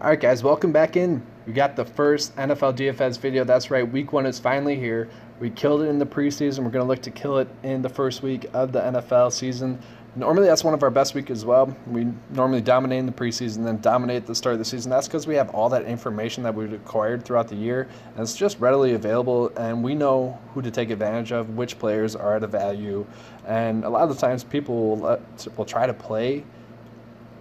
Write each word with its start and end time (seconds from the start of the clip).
All 0.00 0.06
right, 0.06 0.20
guys, 0.20 0.44
welcome 0.44 0.70
back 0.70 0.96
in. 0.96 1.26
We 1.44 1.52
got 1.52 1.74
the 1.74 1.84
first 1.84 2.36
NFL 2.36 2.76
DFS 2.76 3.18
video. 3.18 3.42
That's 3.42 3.68
right, 3.68 3.82
week 3.82 4.12
one 4.12 4.26
is 4.26 4.38
finally 4.38 4.76
here. 4.76 5.08
We 5.40 5.50
killed 5.50 5.82
it 5.82 5.86
in 5.86 5.98
the 5.98 6.06
preseason. 6.06 6.58
We're 6.60 6.70
going 6.70 6.84
to 6.84 6.88
look 6.88 7.02
to 7.02 7.10
kill 7.10 7.38
it 7.38 7.48
in 7.64 7.82
the 7.82 7.88
first 7.88 8.22
week 8.22 8.46
of 8.52 8.70
the 8.70 8.78
NFL 8.78 9.32
season. 9.32 9.76
Normally, 10.14 10.46
that's 10.46 10.62
one 10.62 10.72
of 10.72 10.84
our 10.84 10.90
best 10.90 11.16
weeks 11.16 11.32
as 11.32 11.44
well. 11.44 11.76
We 11.88 12.06
normally 12.30 12.60
dominate 12.60 13.00
in 13.00 13.06
the 13.06 13.12
preseason, 13.12 13.64
then 13.64 13.80
dominate 13.80 14.18
at 14.18 14.26
the 14.26 14.36
start 14.36 14.52
of 14.52 14.60
the 14.60 14.64
season. 14.64 14.88
That's 14.88 15.08
because 15.08 15.26
we 15.26 15.34
have 15.34 15.50
all 15.50 15.68
that 15.70 15.84
information 15.84 16.44
that 16.44 16.54
we've 16.54 16.72
acquired 16.72 17.24
throughout 17.24 17.48
the 17.48 17.56
year, 17.56 17.88
and 18.12 18.20
it's 18.20 18.36
just 18.36 18.60
readily 18.60 18.94
available. 18.94 19.50
And 19.56 19.82
we 19.82 19.96
know 19.96 20.38
who 20.54 20.62
to 20.62 20.70
take 20.70 20.90
advantage 20.90 21.32
of, 21.32 21.56
which 21.56 21.76
players 21.76 22.14
are 22.14 22.36
at 22.36 22.44
a 22.44 22.46
value, 22.46 23.04
and 23.48 23.82
a 23.82 23.88
lot 23.88 24.02
of 24.02 24.10
the 24.10 24.14
times 24.14 24.44
people 24.44 24.90
will, 24.90 24.98
let, 24.98 25.56
will 25.56 25.64
try 25.64 25.88
to 25.88 25.94
play 25.94 26.44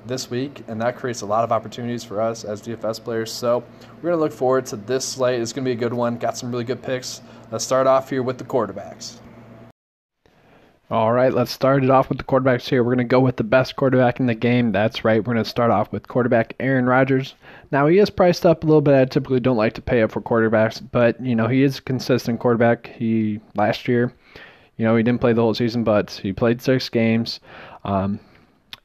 this 0.08 0.30
week, 0.30 0.64
and 0.68 0.82
that 0.82 0.96
creates 0.96 1.22
a 1.22 1.26
lot 1.26 1.44
of 1.44 1.52
opportunities 1.52 2.04
for 2.04 2.22
us 2.22 2.44
as 2.44 2.62
DFS 2.62 3.04
players. 3.04 3.32
So 3.32 3.64
we're 3.98 4.10
going 4.10 4.14
to 4.14 4.24
look 4.24 4.34
forward 4.34 4.66
to 4.68 4.76
this 4.76 5.06
slate. 5.06 5.42
It's 5.42 5.54
going 5.54 5.66
to 5.66 5.70
be 5.70 5.74
a 5.74 5.80
good 5.80 5.94
one. 5.94 6.18
Got 6.18 6.38
some 6.38 6.52
really 6.52 6.64
good 6.64 6.82
picks. 6.82 7.22
Let's 7.52 7.64
start 7.64 7.88
off 7.88 8.10
here 8.10 8.24
with 8.24 8.38
the 8.38 8.44
quarterbacks. 8.44 9.20
All 10.90 11.12
right, 11.12 11.34
let's 11.34 11.52
start 11.52 11.84
it 11.84 11.90
off 11.90 12.08
with 12.08 12.18
the 12.18 12.24
quarterbacks 12.24 12.70
here. 12.70 12.82
We're 12.82 12.96
going 12.96 13.06
to 13.06 13.14
go 13.16 13.20
with 13.20 13.36
the 13.36 13.44
best 13.44 13.76
quarterback 13.76 14.22
in 14.22 14.26
the 14.26 14.34
game. 14.34 14.72
That's 14.72 15.04
right. 15.04 15.20
We're 15.20 15.34
going 15.34 15.44
to 15.44 15.50
start 15.50 15.70
off 15.70 15.92
with 15.92 16.08
quarterback 16.08 16.56
Aaron 16.62 16.86
Rodgers. 16.86 17.36
Now, 17.72 17.88
he 17.88 17.98
is 17.98 18.10
priced 18.10 18.46
up 18.46 18.64
a 18.64 18.66
little 18.66 18.80
bit. 18.80 18.96
I 18.96 19.04
typically 19.04 19.42
don't 19.42 19.58
like 19.58 19.74
to 19.74 19.82
pay 19.82 20.02
up 20.02 20.12
for 20.12 20.22
quarterbacks, 20.22 20.82
but, 20.94 21.22
you 21.22 21.36
know, 21.36 21.48
he 21.48 21.64
is 21.64 21.80
a 21.80 21.82
consistent 21.82 22.40
quarterback. 22.40 22.88
He, 22.88 23.42
last 23.56 23.90
year, 23.90 24.14
you 24.78 24.86
know, 24.86 24.96
he 24.96 25.04
didn't 25.04 25.20
play 25.20 25.34
the 25.34 25.42
whole 25.42 25.54
season, 25.54 25.84
but 25.84 26.12
he 26.12 26.32
played 26.32 26.62
six 26.62 26.88
games. 26.88 27.42
Um, 27.84 28.22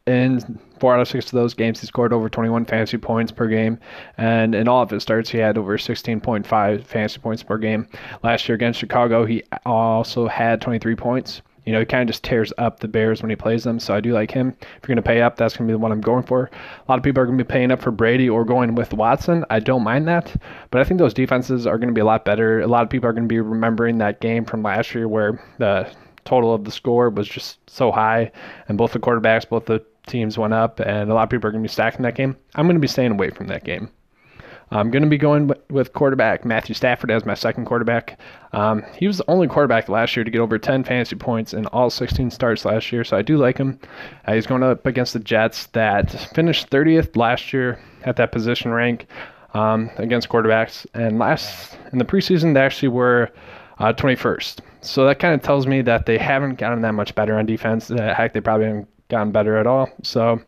and 0.07 0.59
four 0.81 0.95
out 0.95 1.01
of 1.01 1.09
six 1.09 1.27
of 1.27 1.33
those 1.33 1.55
games, 1.55 1.81
he 1.81 1.87
scored 1.87 2.13
over 2.13 2.29
21 2.29 2.65
fantasy 2.65 2.99
points 2.99 3.31
per 3.31 3.47
game. 3.47 3.79
And 4.17 4.55
in 4.55 4.69
all 4.69 4.83
of 4.83 4.91
his 4.91 5.03
starts, 5.03 5.31
he 5.31 5.39
had 5.39 5.57
over 5.57 5.79
16.5 5.79 6.85
fantasy 6.85 7.19
points 7.21 7.43
per 7.43 7.59
game. 7.59 7.87
Last 8.23 8.49
year 8.49 8.57
against 8.57 8.81
Chicago, 8.81 9.25
he 9.25 9.45
also 9.65 10.27
had 10.27 10.61
23 10.61 10.97
points. 10.97 11.43
You 11.65 11.73
know, 11.73 11.79
he 11.79 11.87
kind 11.87 12.03
of 12.03 12.13
just 12.13 12.25
tears 12.25 12.53
up 12.59 12.81
the 12.81 12.89
Bears 12.89 13.23
when 13.23 13.31
he 13.31 13.37
plays 13.37 13.63
them. 13.63 13.79
So 13.79 13.95
I 13.95 14.01
do 14.01 14.13
like 14.13 14.33
him. 14.33 14.49
If 14.61 14.67
you're 14.83 14.89
going 14.89 14.97
to 14.97 15.03
pay 15.03 15.23
up, 15.23 15.37
that's 15.37 15.57
going 15.57 15.69
to 15.69 15.71
be 15.71 15.75
the 15.75 15.79
one 15.79 15.93
I'm 15.93 16.01
going 16.01 16.25
for. 16.25 16.51
A 16.53 16.91
lot 16.91 16.99
of 16.99 17.05
people 17.05 17.23
are 17.23 17.27
going 17.27 17.39
to 17.39 17.45
be 17.45 17.49
paying 17.49 17.71
up 17.71 17.81
for 17.81 17.93
Brady 17.93 18.29
or 18.29 18.45
going 18.45 18.75
with 18.75 18.93
Watson. 18.93 19.45
I 19.49 19.61
don't 19.61 19.85
mind 19.85 20.09
that. 20.09 20.35
But 20.73 20.81
I 20.81 20.85
think 20.85 20.99
those 20.99 21.15
defenses 21.15 21.65
are 21.65 21.79
going 21.79 21.89
to 21.89 21.95
be 21.95 22.01
a 22.01 22.05
lot 22.05 22.25
better. 22.25 22.61
A 22.61 22.67
lot 22.67 22.83
of 22.83 22.91
people 22.91 23.09
are 23.09 23.13
going 23.13 23.29
to 23.29 23.33
be 23.33 23.39
remembering 23.39 23.99
that 23.99 24.21
game 24.21 24.45
from 24.45 24.65
last 24.65 24.93
year 24.93 25.07
where 25.07 25.41
the 25.59 25.89
total 26.25 26.53
of 26.53 26.65
the 26.65 26.73
score 26.73 27.11
was 27.11 27.29
just 27.29 27.59
so 27.71 27.93
high 27.93 28.33
and 28.69 28.77
both 28.77 28.93
the 28.93 28.99
quarterbacks, 28.99 29.49
both 29.49 29.67
the 29.67 29.85
teams 30.07 30.39
went 30.39 30.55
up, 30.55 30.81
and 30.81 31.11
a 31.11 31.15
lot 31.15 31.25
of 31.25 31.31
people 31.31 31.49
are 31.49 31.53
going 31.53 31.63
to 31.63 31.69
be 31.69 31.73
stacking 31.73 32.03
that 32.03 32.15
game. 32.15 32.37
I'm 32.55 32.67
going 32.67 32.77
to 32.77 32.81
be 32.81 32.89
staying 32.89 33.13
away 33.13 33.31
from 33.31 33.49
that 33.49 33.65
game. 33.65 33.91
I'm 34.73 34.91
going 34.91 35.03
to 35.03 35.09
be 35.09 35.19
going 35.19 35.51
with 35.69 35.93
quarterback 35.93 36.47
Matthew 36.47 36.75
Stafford 36.75 37.11
as 37.11 37.27
my 37.27 37.35
second 37.35 37.67
quarterback. 37.67 38.19
Um, 38.55 38.83
he 38.97 39.07
was 39.07 39.19
the 39.19 39.31
only 39.31 39.47
quarterback 39.47 39.91
last 39.91 40.17
year 40.17 40.25
to 40.25 40.31
get 40.31 40.41
over 40.41 40.59
10 40.59 40.85
fantasy 40.85 41.15
points 41.15 41.53
in 41.53 41.67
all 41.67 41.91
16 41.91 42.31
starts 42.31 42.65
last 42.65 42.91
year, 42.91 43.05
so 43.05 43.19
I 43.19 43.23
do 43.23 43.37
like 43.37 43.59
him. 43.59 43.79
Uh, 44.27 44.33
he's 44.33 44.47
going 44.47 44.63
up 44.63 44.87
against 44.87 45.13
the 45.13 45.19
Jets 45.19 45.67
that 45.69 46.11
finished 46.35 46.71
30th 46.71 47.17
last 47.17 47.53
year 47.53 47.79
at 48.05 48.17
that 48.17 48.33
position 48.33 48.73
rank 48.73 49.07
um, 49.53 49.91
against 49.99 50.31
quarterbacks, 50.31 50.87
and 50.95 51.19
last 51.19 51.77
in 51.93 51.99
the 51.99 52.05
preseason 52.07 52.55
they 52.55 52.61
actually 52.61 52.89
were 52.89 53.31
uh, 53.79 53.93
21st. 53.93 54.61
So 54.81 55.05
that 55.05 55.19
kind 55.19 55.35
of 55.35 55.43
tells 55.43 55.67
me 55.67 55.83
that 55.83 56.07
they 56.07 56.17
haven't 56.19 56.57
gotten 56.57 56.81
that 56.81 56.93
much 56.93 57.15
better 57.15 57.39
on 57.39 57.47
defense. 57.47 57.89
Heck, 57.89 58.33
they 58.33 58.41
probably 58.41 58.67
haven't 58.67 58.89
gotten 59.13 59.31
better 59.31 59.57
at 59.57 59.69
all. 59.69 59.89
So 60.03 60.41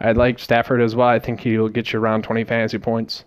I 0.00 0.12
like 0.12 0.38
Stafford 0.38 0.82
as 0.82 0.94
well. 0.94 1.08
I 1.08 1.18
think 1.18 1.40
he'll 1.40 1.68
get 1.68 1.92
you 1.92 1.98
around 1.98 2.24
20 2.24 2.44
fantasy 2.44 2.78
points. 2.78 3.24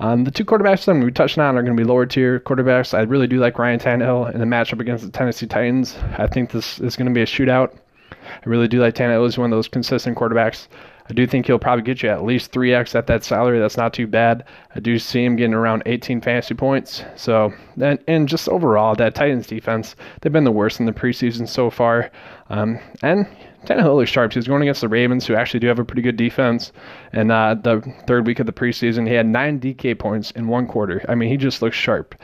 Um, 0.00 0.24
the 0.24 0.30
two 0.30 0.44
quarterbacks 0.44 0.84
that 0.84 0.94
we 0.94 1.10
touched 1.10 1.38
on 1.38 1.56
are 1.56 1.62
going 1.62 1.76
to 1.76 1.82
be 1.82 1.86
lower 1.86 2.06
tier 2.06 2.40
quarterbacks. 2.40 2.96
I 2.96 3.02
really 3.02 3.26
do 3.26 3.38
like 3.40 3.58
Ryan 3.58 3.80
Tannehill 3.80 4.32
in 4.32 4.38
the 4.38 4.46
matchup 4.46 4.80
against 4.80 5.04
the 5.04 5.10
Tennessee 5.10 5.46
Titans. 5.46 5.96
I 6.16 6.28
think 6.28 6.52
this 6.52 6.78
is 6.78 6.96
going 6.96 7.08
to 7.08 7.14
be 7.14 7.20
a 7.20 7.26
shootout. 7.26 7.76
I 8.12 8.48
really 8.48 8.68
do 8.68 8.80
like 8.80 8.94
Tannehill. 8.94 9.24
He's 9.24 9.38
one 9.38 9.52
of 9.52 9.56
those 9.56 9.66
consistent 9.66 10.16
quarterbacks. 10.16 10.68
I 11.10 11.14
do 11.14 11.26
think 11.26 11.46
he'll 11.46 11.58
probably 11.58 11.82
get 11.82 12.02
you 12.02 12.10
at 12.10 12.22
least 12.22 12.52
3x 12.52 12.94
at 12.94 13.06
that 13.06 13.24
salary. 13.24 13.58
That's 13.58 13.78
not 13.78 13.94
too 13.94 14.06
bad. 14.06 14.44
I 14.76 14.80
do 14.80 14.98
see 14.98 15.24
him 15.24 15.36
getting 15.36 15.54
around 15.54 15.82
18 15.86 16.20
fantasy 16.20 16.54
points. 16.54 17.02
So, 17.16 17.52
and, 17.80 17.98
and 18.06 18.28
just 18.28 18.48
overall, 18.48 18.94
that 18.96 19.14
Titans 19.14 19.46
defense, 19.46 19.96
they've 20.20 20.32
been 20.32 20.44
the 20.44 20.52
worst 20.52 20.80
in 20.80 20.86
the 20.86 20.92
preseason 20.92 21.48
so 21.48 21.70
far. 21.70 22.10
Um, 22.50 22.78
and 23.02 23.26
Tannehill 23.68 23.96
looks 23.96 24.10
sharp. 24.10 24.32
He's 24.32 24.46
going 24.48 24.62
against 24.62 24.80
the 24.80 24.88
Ravens, 24.88 25.26
who 25.26 25.34
actually 25.34 25.60
do 25.60 25.66
have 25.66 25.78
a 25.78 25.84
pretty 25.84 26.00
good 26.00 26.16
defense. 26.16 26.72
And 27.12 27.30
uh, 27.30 27.54
the 27.54 27.82
third 28.06 28.26
week 28.26 28.40
of 28.40 28.46
the 28.46 28.52
preseason, 28.52 29.06
he 29.06 29.12
had 29.12 29.26
nine 29.26 29.60
DK 29.60 29.98
points 29.98 30.30
in 30.30 30.48
one 30.48 30.66
quarter. 30.66 31.04
I 31.08 31.14
mean, 31.14 31.28
he 31.28 31.36
just 31.36 31.60
looks 31.60 31.76
sharp. 31.76 32.14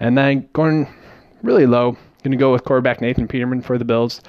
And 0.00 0.18
then 0.18 0.48
going 0.52 0.88
really 1.42 1.66
low, 1.66 1.92
going 2.24 2.32
to 2.32 2.36
go 2.36 2.50
with 2.50 2.64
quarterback 2.64 3.00
Nathan 3.00 3.28
Peterman 3.28 3.62
for 3.62 3.78
the 3.78 3.84
Bills. 3.84 4.20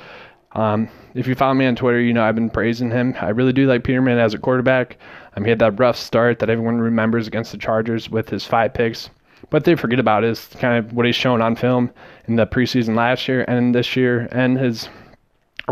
Um, 0.53 0.89
if 1.15 1.25
you 1.25 1.33
follow 1.33 1.55
me 1.55 1.65
on 1.65 1.75
Twitter, 1.75 1.99
you 1.99 2.13
know 2.13 2.23
I've 2.23 2.35
been 2.35 2.49
praising 2.51 2.91
him. 2.91 3.15
I 3.19 3.29
really 3.29 3.53
do 3.53 3.67
like 3.67 3.83
Peterman 3.83 4.19
as 4.19 4.35
a 4.35 4.39
quarterback. 4.39 4.97
Um, 5.35 5.43
he 5.43 5.49
had 5.49 5.59
that 5.59 5.79
rough 5.79 5.97
start 5.97 6.37
that 6.39 6.49
everyone 6.51 6.79
remembers 6.79 7.27
against 7.27 7.51
the 7.51 7.57
Chargers 7.57 8.09
with 8.09 8.29
his 8.29 8.45
five 8.45 8.73
picks. 8.73 9.09
What 9.49 9.63
they 9.63 9.75
forget 9.75 9.99
about 9.99 10.23
is 10.23 10.47
kind 10.59 10.77
of 10.77 10.93
what 10.93 11.07
he's 11.07 11.15
shown 11.15 11.41
on 11.41 11.55
film 11.55 11.91
in 12.27 12.35
the 12.35 12.45
preseason 12.45 12.95
last 12.95 13.27
year 13.27 13.45
and 13.47 13.73
this 13.73 13.95
year, 13.95 14.27
and 14.31 14.57
his 14.57 14.87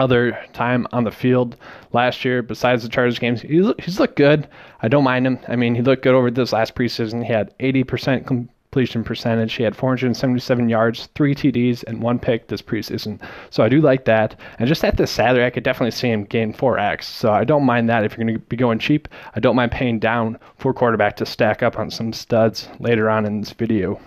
other 0.02 0.38
time 0.53 0.88
on 0.91 1.03
the 1.03 1.12
field 1.12 1.56
last 1.94 2.24
year 2.25 2.41
besides 2.41 2.84
the 2.84 2.90
Chargers 2.90 3.19
games. 3.19 3.41
He's, 3.41 3.66
he's 3.80 4.00
looked 4.00 4.16
good. 4.16 4.47
I 4.81 4.88
don't 4.88 5.03
mind 5.03 5.28
him. 5.28 5.40
I 5.47 5.56
mean, 5.56 5.75
he 5.75 5.81
looked 5.81 6.03
good 6.03 6.16
over 6.16 6.31
this 6.31 6.53
last 6.53 6.75
preseason. 6.75 7.25
He 7.25 7.31
had 7.31 7.58
80% 7.59 8.25
completion 8.25 9.03
percentage. 9.03 9.53
He 9.53 9.63
had 9.63 9.75
477 9.75 10.69
yards, 10.69 11.07
three 11.16 11.34
TDs, 11.34 11.84
and 11.86 12.02
one 12.02 12.19
pick 12.19 12.47
this 12.47 12.62
preseason. 12.62 13.19
So 13.50 13.63
I 13.63 13.69
do 13.69 13.81
like 13.81 14.06
that. 14.06 14.40
And 14.59 14.68
just 14.68 14.84
at 14.84 14.97
this 14.97 15.12
salary, 15.12 15.46
I 15.46 15.50
could 15.50 15.63
definitely 15.63 15.91
see 15.91 16.09
him 16.12 16.25
gain 16.25 16.53
4x. 16.53 17.03
So 17.03 17.31
I 17.31 17.44
don't 17.44 17.66
mind 17.66 17.90
that 17.90 18.03
if 18.03 18.12
you're 18.12 18.25
going 18.25 18.36
to 18.36 18.40
be 18.40 18.57
going 18.57 18.80
cheap. 18.80 19.07
I 19.36 19.40
don't 19.40 19.56
mind 19.56 19.72
paying 19.72 20.00
down 20.00 20.38
for 20.57 20.74
quarterback 20.74 21.16
to 21.18 21.25
stack 21.25 21.63
up 21.63 21.80
on 21.80 21.90
some 21.90 22.13
studs 22.13 22.69
later 22.80 23.09
on 23.09 23.25
in 23.25 23.40
this 23.40 23.53
video. 23.53 24.00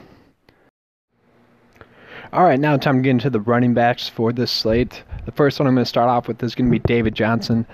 All 2.32 2.44
right, 2.44 2.60
now 2.60 2.76
time 2.76 2.98
to 2.98 3.02
get 3.02 3.10
into 3.10 3.28
the 3.28 3.40
running 3.40 3.74
backs 3.74 4.08
for 4.08 4.32
this 4.32 4.52
slate. 4.52 5.02
The 5.24 5.32
first 5.32 5.58
one 5.58 5.66
I'm 5.66 5.74
going 5.74 5.84
to 5.84 5.88
start 5.88 6.08
off 6.08 6.28
with 6.28 6.40
is 6.44 6.54
going 6.54 6.66
to 6.66 6.70
be 6.70 6.78
David 6.78 7.12
Johnson. 7.12 7.66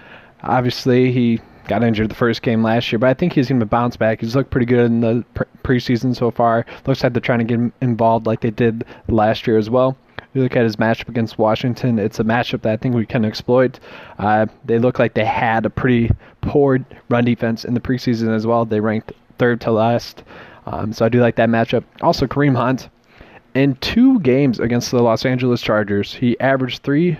Obviously, 0.45 1.13
he 1.13 1.41
got 1.69 1.85
injured 1.85 2.09
the 2.09 2.15
first 2.15 2.41
game 2.41 2.63
last 2.63 2.91
year, 2.91 2.99
but 2.99 3.11
I 3.11 3.13
think 3.13 3.35
he's 3.35 3.51
going 3.51 3.61
to 3.61 3.67
bounce 3.67 3.99
back. 3.99 4.23
He's 4.23 4.35
looked 4.35 4.51
pretty 4.51 4.65
good 4.65 4.87
in 4.87 5.03
the 5.03 5.23
preseason 5.63 6.17
so 6.17 6.31
far. 6.31 6.65
Looks 6.87 7.03
like 7.03 7.13
they're 7.13 7.21
trying 7.21 7.41
to 7.41 7.45
get 7.45 7.57
him 7.57 7.73
involved 7.83 8.27
like 8.27 8.41
they 8.41 8.51
did 8.51 8.87
last 9.09 9.47
year 9.47 9.59
as 9.59 9.69
well. 9.69 9.95
You 10.33 10.43
look 10.43 10.57
at 10.57 10.65
his 10.65 10.77
matchup 10.77 11.11
against 11.11 11.37
Washington, 11.37 11.99
it's 11.99 12.19
a 12.19 12.25
matchup 12.25 12.63
that 12.63 12.73
I 12.73 12.77
think 12.79 12.95
we 12.95 13.05
can 13.05 13.27
exploit. 13.27 13.79
Uh, 14.19 14.47
they 14.65 14.79
look 14.79 14.99
like 14.99 15.13
they 15.13 15.25
had 15.27 15.67
a 15.67 15.71
pretty 15.71 16.11
poor 16.41 16.79
run 17.11 17.27
defense 17.27 17.67
in 17.67 17.75
the 17.75 17.81
preseason 17.81 18.35
as 18.35 18.47
well. 18.47 18.65
They 18.65 18.81
ranked 18.81 19.13
third 19.37 19.61
to 19.63 19.71
last. 19.71 20.25
Um, 20.65 20.95
so 20.95 21.05
I 21.05 21.11
do 21.11 21.21
like 21.21 21.37
that 21.37 21.51
matchup. 21.51 21.85
Also, 22.01 22.27
Kareem 22.27 22.57
Hunt 22.57 22.89
in 23.57 23.75
two 23.77 24.21
games 24.21 24.61
against 24.61 24.91
the 24.91 25.03
Los 25.03 25.25
Angeles 25.25 25.61
Chargers, 25.63 26.15
he 26.15 26.39
averaged 26.41 26.83
three 26.83 27.19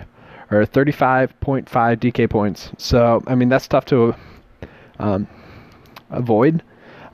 or 0.51 0.65
35.5 0.65 1.67
DK 1.67 2.29
points. 2.29 2.71
So, 2.77 3.23
I 3.27 3.35
mean, 3.35 3.49
that's 3.49 3.67
tough 3.67 3.85
to 3.85 4.15
um, 4.99 5.27
avoid. 6.09 6.63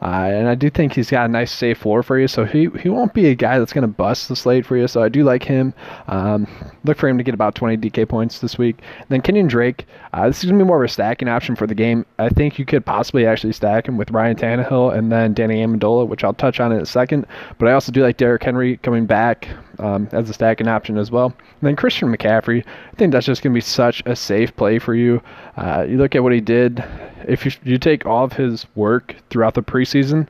Uh, 0.03 0.30
and 0.34 0.50
I 0.50 0.56
do 0.56 0.69
think 0.69 0.91
he's 0.91 1.09
got 1.09 1.25
a 1.25 1.31
nice 1.31 1.50
safe 1.50 1.78
floor 1.78 2.03
for 2.03 2.19
you, 2.19 2.28
so 2.28 2.44
he 2.44 2.68
he 2.81 2.90
won't 2.90 3.14
be 3.14 3.28
a 3.28 3.36
guy 3.36 3.58
that's 3.58 3.72
going 3.72 3.84
to 3.84 3.88
bust 3.88 4.28
the 4.28 4.36
slate 4.36 4.66
for 4.66 4.75
you. 4.75 4.86
So 4.86 5.02
I 5.02 5.08
do 5.08 5.24
like 5.24 5.44
him. 5.44 5.74
Um, 6.09 6.46
look 6.84 6.97
for 6.97 7.08
him 7.08 7.18
to 7.18 7.24
get 7.24 7.34
about 7.34 7.56
20 7.56 7.78
DK 7.78 8.09
points 8.09 8.40
this 8.40 8.58
week. 8.58 8.81
And 9.00 9.08
then 9.08 9.22
Kenyan 9.22 9.47
Drake, 9.47 9.86
uh, 10.12 10.28
this 10.28 10.40
is 10.40 10.50
going 10.50 10.59
to 10.59 10.66
be 10.66 10.68
more 10.68 10.84
of 10.84 10.90
a 10.90 10.91
stacking 10.91 11.30
option 11.30 11.56
for 11.56 11.68
the 11.68 11.74
game. 11.74 12.06
I 12.19 12.28
think 12.28 12.59
you 12.59 12.66
could 12.66 12.86
possibly 12.86 13.25
actually 13.25 13.53
stack 13.53 13.88
him 13.88 13.96
with 13.96 14.12
Ryan 14.12 14.36
Tannehill 14.36 14.94
and 14.94 15.09
then 15.09 15.34
Danny 15.34 15.66
Amendola, 15.66 16.06
which 16.06 16.26
I'll 16.26 16.34
touch 16.34 16.59
on 16.59 16.73
in 16.73 16.82
a 16.82 16.85
second. 16.85 17.26
But 17.58 17.70
I 17.70 17.72
also 17.72 17.94
do 17.94 18.03
like 18.03 18.17
Derrick 18.17 18.44
Henry 18.44 18.76
coming 18.78 19.06
back 19.06 19.47
um, 19.84 20.08
as 20.14 20.30
a 20.30 20.34
stacking 20.34 20.68
option 20.68 20.97
as 20.97 21.12
well. 21.12 21.26
And 21.26 21.62
then 21.62 21.76
Christian 21.76 22.16
McCaffrey, 22.16 22.66
I 22.66 22.96
think 22.96 23.12
that's 23.12 23.26
just 23.26 23.44
going 23.44 23.53
to 23.53 23.58
be 23.58 23.62
such 23.62 24.02
a 24.06 24.16
safe 24.16 24.56
play 24.56 24.80
for 24.80 24.96
you. 24.96 25.22
Uh, 25.58 25.85
you 25.88 25.97
look 25.97 26.16
at 26.16 26.24
what 26.24 26.32
he 26.32 26.40
did. 26.40 26.84
If 27.28 27.46
you, 27.46 27.52
you 27.64 27.78
take 27.78 28.06
all 28.06 28.24
of 28.24 28.34
his 28.34 28.66
work 28.76 29.16
throughout 29.30 29.56
the 29.56 29.62
preseason, 29.62 30.28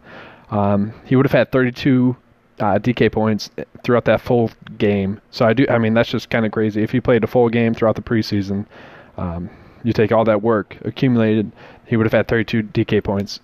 um, 0.49 0.91
he 1.05 1.15
would 1.15 1.25
have 1.25 1.31
had 1.31 1.51
32 1.51 2.15
uh, 2.59 2.79
DK 2.79 3.11
points 3.11 3.51
throughout 3.83 4.05
that 4.05 4.21
full 4.21 4.49
game. 4.77 5.21
So 5.29 5.45
I 5.45 5.53
do. 5.53 5.67
I 5.69 5.77
mean, 5.77 5.93
that's 5.93 6.09
just 6.09 6.29
kind 6.31 6.45
of 6.45 6.51
crazy. 6.51 6.81
If 6.81 6.91
he 6.91 6.99
played 6.99 7.23
a 7.23 7.27
full 7.27 7.49
game 7.49 7.75
throughout 7.75 7.95
the 7.95 8.01
preseason, 8.01 8.65
um, 9.17 9.49
you 9.83 9.93
take 9.93 10.11
all 10.11 10.25
that 10.25 10.41
work 10.41 10.77
accumulated, 10.83 11.51
he 11.85 11.97
would 11.97 12.05
have 12.05 12.13
had 12.13 12.27
32 12.27 12.63
DK 12.63 13.03
points, 13.03 13.39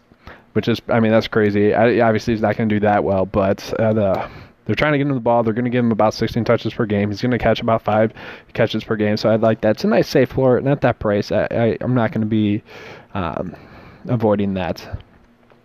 which 0.53 0.67
is. 0.67 0.79
I 0.87 0.99
mean, 0.99 1.11
that's 1.11 1.27
crazy. 1.27 1.73
I, 1.73 1.99
obviously, 2.07 2.33
he's 2.33 2.41
not 2.41 2.55
going 2.55 2.69
to 2.69 2.75
do 2.75 2.79
that 2.81 3.03
well, 3.03 3.25
but 3.25 3.73
uh, 3.79 3.93
the 3.93 4.29
they're 4.69 4.75
trying 4.75 4.91
to 4.91 4.99
get 4.99 5.07
him 5.07 5.15
the 5.15 5.19
ball. 5.19 5.41
They're 5.41 5.55
going 5.55 5.65
to 5.65 5.71
give 5.71 5.83
him 5.83 5.91
about 5.91 6.13
16 6.13 6.43
touches 6.43 6.75
per 6.75 6.85
game. 6.85 7.09
He's 7.09 7.23
going 7.23 7.31
to 7.31 7.39
catch 7.39 7.59
about 7.59 7.81
five 7.81 8.13
catches 8.53 8.83
per 8.83 8.95
game. 8.95 9.17
So 9.17 9.31
I'd 9.31 9.41
like 9.41 9.61
that. 9.61 9.71
It's 9.71 9.83
a 9.83 9.87
nice 9.87 10.07
safe 10.07 10.29
floor. 10.29 10.57
and 10.57 10.69
at 10.69 10.81
that 10.81 10.99
price. 10.99 11.31
I, 11.31 11.47
I, 11.49 11.77
am 11.81 11.95
not 11.95 12.11
going 12.11 12.21
to 12.21 12.27
be 12.27 12.61
um, 13.15 13.55
avoiding 14.07 14.53
that. 14.53 14.87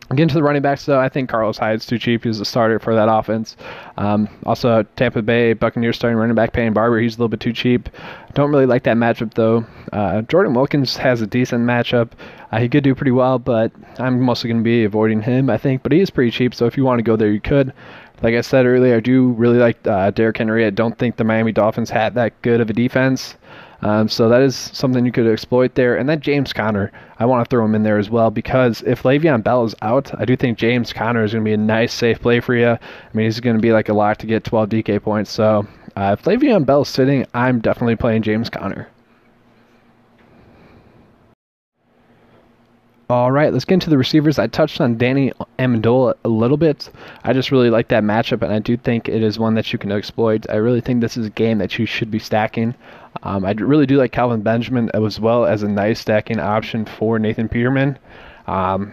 Getting 0.08 0.28
to 0.28 0.34
the 0.34 0.42
running 0.42 0.62
backs, 0.62 0.86
though, 0.86 1.00
I 1.00 1.10
think 1.10 1.28
Carlos 1.28 1.58
Hyde's 1.58 1.84
too 1.84 1.98
cheap. 1.98 2.24
He's 2.24 2.40
a 2.40 2.46
starter 2.46 2.78
for 2.78 2.94
that 2.94 3.10
offense. 3.10 3.56
Um, 3.98 4.28
also, 4.46 4.84
Tampa 4.96 5.20
Bay 5.20 5.52
Buccaneers 5.52 5.96
starting 5.96 6.16
running 6.18 6.34
back 6.34 6.54
Peyton 6.54 6.72
Barber, 6.72 6.98
he's 6.98 7.14
a 7.14 7.18
little 7.18 7.28
bit 7.28 7.40
too 7.40 7.52
cheap. 7.52 7.90
Don't 8.32 8.50
really 8.50 8.66
like 8.66 8.84
that 8.84 8.96
matchup, 8.96 9.34
though. 9.34 9.66
Uh, 9.92 10.22
Jordan 10.22 10.54
Wilkins 10.54 10.96
has 10.96 11.20
a 11.20 11.26
decent 11.26 11.64
matchup. 11.64 12.12
Uh, 12.52 12.58
he 12.58 12.68
could 12.68 12.84
do 12.84 12.94
pretty 12.94 13.10
well, 13.10 13.38
but 13.38 13.72
I'm 13.98 14.20
mostly 14.20 14.48
going 14.48 14.60
to 14.60 14.64
be 14.64 14.84
avoiding 14.84 15.20
him, 15.20 15.50
I 15.50 15.58
think. 15.58 15.82
But 15.82 15.92
he 15.92 16.00
is 16.00 16.10
pretty 16.10 16.30
cheap, 16.30 16.54
so 16.54 16.66
if 16.66 16.76
you 16.76 16.84
want 16.84 16.98
to 16.98 17.02
go 17.02 17.16
there, 17.16 17.30
you 17.30 17.40
could. 17.40 17.72
Like 18.24 18.36
I 18.36 18.40
said 18.40 18.64
earlier, 18.64 18.96
I 18.96 19.00
do 19.00 19.32
really 19.32 19.58
like 19.58 19.86
uh, 19.86 20.10
Derrick 20.10 20.38
Henry. 20.38 20.64
I 20.64 20.70
don't 20.70 20.96
think 20.96 21.16
the 21.16 21.24
Miami 21.24 21.52
Dolphins 21.52 21.90
had 21.90 22.14
that 22.14 22.40
good 22.40 22.58
of 22.58 22.70
a 22.70 22.72
defense. 22.72 23.36
Um, 23.82 24.08
so 24.08 24.30
that 24.30 24.40
is 24.40 24.56
something 24.56 25.04
you 25.04 25.12
could 25.12 25.26
exploit 25.26 25.74
there. 25.74 25.98
And 25.98 26.08
then 26.08 26.22
James 26.22 26.54
Conner, 26.54 26.90
I 27.18 27.26
want 27.26 27.44
to 27.44 27.50
throw 27.50 27.62
him 27.66 27.74
in 27.74 27.82
there 27.82 27.98
as 27.98 28.08
well 28.08 28.30
because 28.30 28.80
if 28.86 29.02
Le'Veon 29.02 29.44
Bell 29.44 29.66
is 29.66 29.74
out, 29.82 30.18
I 30.18 30.24
do 30.24 30.36
think 30.36 30.56
James 30.56 30.90
Conner 30.90 31.22
is 31.22 31.34
going 31.34 31.44
to 31.44 31.48
be 31.50 31.52
a 31.52 31.58
nice, 31.58 31.92
safe 31.92 32.18
play 32.18 32.40
for 32.40 32.54
you. 32.54 32.68
I 32.68 32.78
mean, 33.12 33.26
he's 33.26 33.40
going 33.40 33.56
to 33.56 33.62
be 33.62 33.72
like 33.72 33.90
a 33.90 33.94
lock 33.94 34.16
to 34.18 34.26
get 34.26 34.42
12 34.42 34.70
DK 34.70 35.02
points. 35.02 35.30
So 35.30 35.66
uh, 35.94 36.16
if 36.18 36.24
Le'Veon 36.24 36.64
Bell 36.64 36.80
is 36.80 36.88
sitting, 36.88 37.26
I'm 37.34 37.60
definitely 37.60 37.96
playing 37.96 38.22
James 38.22 38.48
Conner. 38.48 38.88
All 43.10 43.30
right, 43.30 43.52
let's 43.52 43.66
get 43.66 43.74
into 43.74 43.90
the 43.90 43.98
receivers. 43.98 44.38
I 44.38 44.46
touched 44.46 44.80
on 44.80 44.96
Danny 44.96 45.30
Amendola 45.58 46.14
a 46.24 46.28
little 46.28 46.56
bit. 46.56 46.88
I 47.22 47.34
just 47.34 47.52
really 47.52 47.68
like 47.68 47.88
that 47.88 48.02
matchup, 48.02 48.40
and 48.40 48.50
I 48.50 48.60
do 48.60 48.78
think 48.78 49.10
it 49.10 49.22
is 49.22 49.38
one 49.38 49.54
that 49.56 49.70
you 49.74 49.78
can 49.78 49.92
exploit. 49.92 50.46
I 50.48 50.54
really 50.54 50.80
think 50.80 51.02
this 51.02 51.18
is 51.18 51.26
a 51.26 51.30
game 51.30 51.58
that 51.58 51.78
you 51.78 51.84
should 51.84 52.10
be 52.10 52.18
stacking. 52.18 52.74
Um, 53.22 53.44
I 53.44 53.52
really 53.52 53.84
do 53.84 53.98
like 53.98 54.12
Kelvin 54.12 54.40
Benjamin 54.40 54.90
as 54.94 55.20
well 55.20 55.44
as 55.44 55.62
a 55.62 55.68
nice 55.68 56.00
stacking 56.00 56.40
option 56.40 56.86
for 56.86 57.18
Nathan 57.18 57.46
Peterman. 57.46 57.98
Um, 58.46 58.92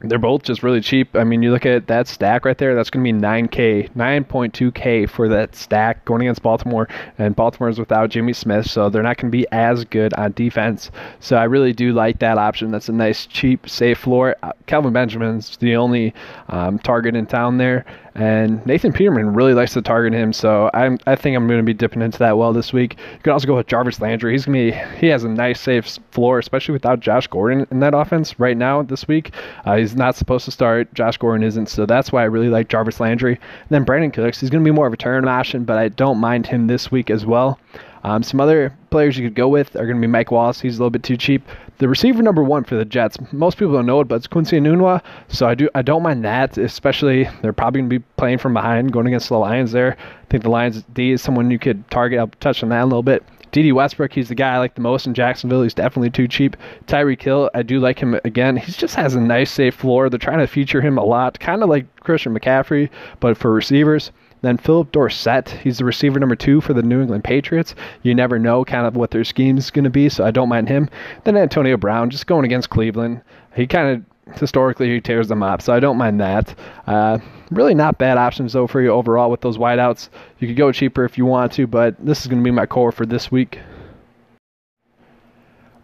they're 0.00 0.18
both 0.18 0.42
just 0.42 0.62
really 0.62 0.80
cheap. 0.80 1.14
I 1.16 1.24
mean, 1.24 1.42
you 1.42 1.50
look 1.50 1.66
at 1.66 1.88
that 1.88 2.06
stack 2.06 2.44
right 2.44 2.56
there, 2.56 2.74
that's 2.74 2.90
going 2.90 3.04
to 3.04 3.12
be 3.12 3.18
9K, 3.18 3.90
9.2K 3.92 5.08
for 5.08 5.28
that 5.28 5.56
stack 5.56 6.04
going 6.04 6.22
against 6.22 6.42
Baltimore. 6.42 6.88
And 7.18 7.34
Baltimore's 7.34 7.78
without 7.78 8.10
Jimmy 8.10 8.32
Smith, 8.32 8.70
so 8.70 8.88
they're 8.88 9.02
not 9.02 9.16
going 9.16 9.30
to 9.30 9.36
be 9.36 9.46
as 9.50 9.84
good 9.84 10.14
on 10.14 10.32
defense. 10.32 10.90
So 11.20 11.36
I 11.36 11.44
really 11.44 11.72
do 11.72 11.92
like 11.92 12.20
that 12.20 12.38
option. 12.38 12.70
That's 12.70 12.88
a 12.88 12.92
nice, 12.92 13.26
cheap, 13.26 13.68
safe 13.68 13.98
floor. 13.98 14.36
Uh, 14.42 14.52
Kelvin 14.66 14.92
Benjamin's 14.92 15.56
the 15.56 15.76
only 15.76 16.14
um, 16.48 16.78
target 16.78 17.16
in 17.16 17.26
town 17.26 17.58
there. 17.58 17.84
And 18.18 18.64
Nathan 18.66 18.92
Peterman 18.92 19.32
really 19.32 19.54
likes 19.54 19.74
to 19.74 19.82
target 19.82 20.12
him, 20.12 20.32
so 20.32 20.70
I'm, 20.74 20.98
I 21.06 21.14
think 21.14 21.36
I'm 21.36 21.46
going 21.46 21.60
to 21.60 21.64
be 21.64 21.72
dipping 21.72 22.02
into 22.02 22.18
that 22.18 22.36
well 22.36 22.52
this 22.52 22.72
week. 22.72 22.96
You 23.12 23.18
could 23.22 23.32
also 23.32 23.46
go 23.46 23.54
with 23.54 23.68
Jarvis 23.68 24.00
Landry. 24.00 24.32
He's 24.32 24.44
going 24.44 24.72
to 24.72 24.76
be 24.76 24.98
he 24.98 25.06
has 25.06 25.22
a 25.22 25.28
nice 25.28 25.60
safe 25.60 25.98
floor, 26.10 26.40
especially 26.40 26.72
without 26.72 26.98
Josh 26.98 27.28
Gordon 27.28 27.64
in 27.70 27.78
that 27.78 27.94
offense 27.94 28.40
right 28.40 28.56
now 28.56 28.82
this 28.82 29.06
week. 29.06 29.32
Uh, 29.64 29.76
he's 29.76 29.94
not 29.94 30.16
supposed 30.16 30.44
to 30.46 30.50
start. 30.50 30.92
Josh 30.94 31.16
Gordon 31.16 31.46
isn't, 31.46 31.68
so 31.68 31.86
that's 31.86 32.10
why 32.10 32.22
I 32.22 32.26
really 32.26 32.48
like 32.48 32.68
Jarvis 32.68 32.98
Landry. 32.98 33.34
And 33.34 33.70
then 33.70 33.84
Brandin 33.84 34.12
Cooks, 34.12 34.40
he's 34.40 34.50
going 34.50 34.64
to 34.64 34.68
be 34.68 34.74
more 34.74 34.88
of 34.88 34.92
a 34.92 34.96
turn 34.96 35.28
option, 35.28 35.62
but 35.62 35.78
I 35.78 35.88
don't 35.88 36.18
mind 36.18 36.48
him 36.48 36.66
this 36.66 36.90
week 36.90 37.10
as 37.10 37.24
well. 37.24 37.60
Um, 38.04 38.22
some 38.22 38.40
other 38.40 38.76
players 38.90 39.16
you 39.16 39.26
could 39.26 39.34
go 39.34 39.48
with 39.48 39.74
are 39.76 39.84
going 39.84 39.96
to 39.96 40.00
be 40.00 40.06
Mike 40.06 40.30
Wallace. 40.30 40.60
He's 40.60 40.76
a 40.76 40.80
little 40.80 40.90
bit 40.90 41.02
too 41.02 41.16
cheap. 41.16 41.42
The 41.78 41.88
receiver 41.88 42.22
number 42.22 42.42
one 42.42 42.64
for 42.64 42.74
the 42.74 42.84
Jets. 42.84 43.16
Most 43.32 43.58
people 43.58 43.74
don't 43.74 43.86
know 43.86 44.00
it, 44.00 44.08
but 44.08 44.16
it's 44.16 44.26
Quincy 44.26 44.58
Enunwa. 44.58 45.02
So 45.28 45.46
I 45.46 45.54
do 45.54 45.68
I 45.74 45.82
don't 45.82 46.02
mind 46.02 46.24
that. 46.24 46.58
Especially 46.58 47.28
they're 47.42 47.52
probably 47.52 47.80
going 47.80 47.90
to 47.90 47.98
be 47.98 48.04
playing 48.16 48.38
from 48.38 48.54
behind, 48.54 48.92
going 48.92 49.06
against 49.06 49.28
the 49.28 49.36
Lions. 49.36 49.72
There, 49.72 49.96
I 49.98 50.24
think 50.30 50.42
the 50.42 50.50
Lions 50.50 50.82
D 50.92 51.12
is 51.12 51.22
someone 51.22 51.50
you 51.50 51.58
could 51.58 51.88
target. 51.90 52.18
I'll 52.18 52.28
touch 52.40 52.62
on 52.62 52.70
that 52.70 52.82
a 52.82 52.84
little 52.84 53.02
bit. 53.02 53.24
Dede 53.50 53.72
Westbrook, 53.72 54.12
he's 54.12 54.28
the 54.28 54.34
guy 54.34 54.54
I 54.54 54.58
like 54.58 54.74
the 54.74 54.82
most 54.82 55.06
in 55.06 55.14
Jacksonville. 55.14 55.62
He's 55.62 55.74
definitely 55.74 56.10
too 56.10 56.28
cheap. 56.28 56.56
Tyreek 56.86 57.22
Hill, 57.22 57.50
I 57.54 57.62
do 57.62 57.80
like 57.80 57.98
him 57.98 58.18
again. 58.24 58.56
He 58.56 58.72
just 58.72 58.94
has 58.96 59.14
a 59.14 59.20
nice, 59.20 59.50
safe 59.50 59.74
floor. 59.74 60.10
They're 60.10 60.18
trying 60.18 60.40
to 60.40 60.46
feature 60.46 60.82
him 60.82 60.98
a 60.98 61.04
lot, 61.04 61.40
kind 61.40 61.62
of 61.62 61.68
like 61.68 61.86
Christian 62.00 62.38
McCaffrey, 62.38 62.90
but 63.20 63.38
for 63.38 63.50
receivers. 63.50 64.12
Then 64.42 64.56
Phillip 64.56 64.92
Dorsett, 64.92 65.48
he's 65.48 65.78
the 65.78 65.84
receiver 65.84 66.20
number 66.20 66.36
two 66.36 66.60
for 66.60 66.72
the 66.72 66.82
New 66.82 67.00
England 67.00 67.24
Patriots. 67.24 67.74
You 68.02 68.14
never 68.14 68.38
know 68.38 68.64
kind 68.64 68.86
of 68.86 68.96
what 68.96 69.10
their 69.10 69.24
scheme 69.24 69.58
is 69.58 69.70
going 69.70 69.84
to 69.84 69.90
be, 69.90 70.08
so 70.08 70.24
I 70.24 70.30
don't 70.30 70.48
mind 70.48 70.68
him. 70.68 70.88
Then 71.24 71.36
Antonio 71.36 71.76
Brown, 71.76 72.10
just 72.10 72.26
going 72.26 72.44
against 72.44 72.70
Cleveland. 72.70 73.22
He 73.54 73.66
kind 73.66 73.96
of 73.96 74.38
historically 74.38 74.92
he 74.92 75.00
tears 75.00 75.28
them 75.28 75.42
up, 75.42 75.62
so 75.62 75.72
I 75.72 75.80
don't 75.80 75.96
mind 75.96 76.20
that. 76.20 76.54
Uh, 76.86 77.18
really 77.50 77.74
not 77.74 77.98
bad 77.98 78.18
options 78.18 78.52
though 78.52 78.66
for 78.66 78.80
you 78.80 78.90
overall 78.90 79.30
with 79.30 79.40
those 79.40 79.58
wideouts. 79.58 80.08
You 80.38 80.48
could 80.48 80.56
go 80.56 80.72
cheaper 80.72 81.04
if 81.04 81.18
you 81.18 81.24
want 81.24 81.52
to, 81.52 81.66
but 81.66 81.96
this 81.98 82.20
is 82.20 82.26
going 82.26 82.38
to 82.38 82.44
be 82.44 82.50
my 82.50 82.66
core 82.66 82.92
for 82.92 83.06
this 83.06 83.30
week. 83.30 83.58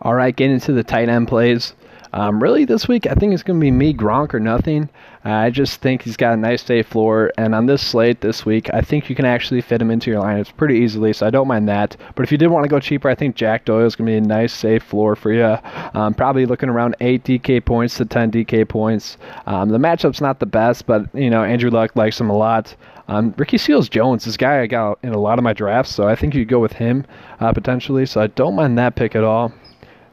All 0.02 0.14
right, 0.14 0.36
getting 0.36 0.54
into 0.54 0.72
the 0.72 0.84
tight 0.84 1.08
end 1.08 1.28
plays. 1.28 1.74
Um, 2.14 2.40
really, 2.40 2.64
this 2.64 2.87
week, 2.87 3.08
I 3.08 3.14
think 3.14 3.34
it's 3.34 3.43
going 3.43 3.58
to 3.58 3.64
be 3.64 3.72
me, 3.72 3.93
Gronk, 3.93 4.34
or 4.34 4.38
nothing. 4.38 4.88
I 5.25 5.50
just 5.50 5.81
think 5.81 6.02
he's 6.02 6.16
got 6.16 6.32
a 6.32 6.37
nice 6.37 6.62
safe 6.62 6.87
floor. 6.87 7.32
And 7.37 7.56
on 7.56 7.66
this 7.66 7.82
slate 7.82 8.20
this 8.20 8.46
week, 8.46 8.72
I 8.72 8.82
think 8.82 9.11
you 9.11 9.16
can 9.16 9.25
actually 9.25 9.61
fit 9.61 9.82
him 9.82 9.90
into 9.90 10.12
your 10.12 10.22
lineups 10.22 10.56
pretty 10.56 10.76
easily, 10.76 11.12
so 11.12 11.26
I 11.26 11.31
don't 11.31 11.49
mind 11.49 11.69
that. 11.69 11.96
But 12.14 12.22
if 12.22 12.31
you 12.31 12.38
did 12.38 12.50
want 12.50 12.62
to 12.62 12.69
go 12.69 12.78
cheaper, 12.78 13.08
I 13.08 13.16
think 13.16 13.34
Jack 13.34 13.64
Doyle 13.64 13.84
is 13.84 13.96
going 13.96 14.06
to 14.06 14.12
be 14.12 14.25
a 14.25 14.28
nice 14.28 14.52
safe 14.52 14.84
floor 14.84 15.16
for 15.16 15.32
you. 15.32 15.58
Um, 15.94 16.14
probably 16.14 16.46
looking 16.46 16.69
around 16.69 16.94
8 17.00 17.25
DK 17.25 17.64
points 17.64 17.96
to 17.96 18.05
10 18.05 18.31
DK 18.31 18.69
points. 18.69 19.17
Um, 19.46 19.70
the 19.70 19.78
matchup's 19.78 20.20
not 20.20 20.38
the 20.38 20.46
best, 20.46 20.87
but, 20.87 21.12
you 21.17 21.31
know, 21.31 21.43
Andrew 21.43 21.70
Luck 21.70 21.96
likes 21.96 22.20
him 22.20 22.31
a 22.31 22.37
lot. 22.37 22.76
Um, 23.08 23.34
Ricky 23.37 23.58
Seals 23.58 23.88
Jones, 23.88 24.25
this 24.25 24.37
guy 24.37 24.60
I 24.60 24.69
got 24.69 25.00
in 25.02 25.14
a 25.14 25.19
lot 25.19 25.40
of 25.40 25.43
my 25.43 25.52
drafts, 25.52 25.93
so 25.93 26.06
I 26.06 26.14
think 26.14 26.37
you 26.37 26.44
go 26.44 26.60
with 26.60 26.75
him 26.75 27.06
uh, 27.40 27.52
potentially. 27.52 28.06
So 28.06 28.20
I 28.20 28.28
don't 28.28 28.55
mind 28.55 28.78
that 28.78 28.94
pick 28.94 29.17
at 29.17 29.25
all. 29.25 29.52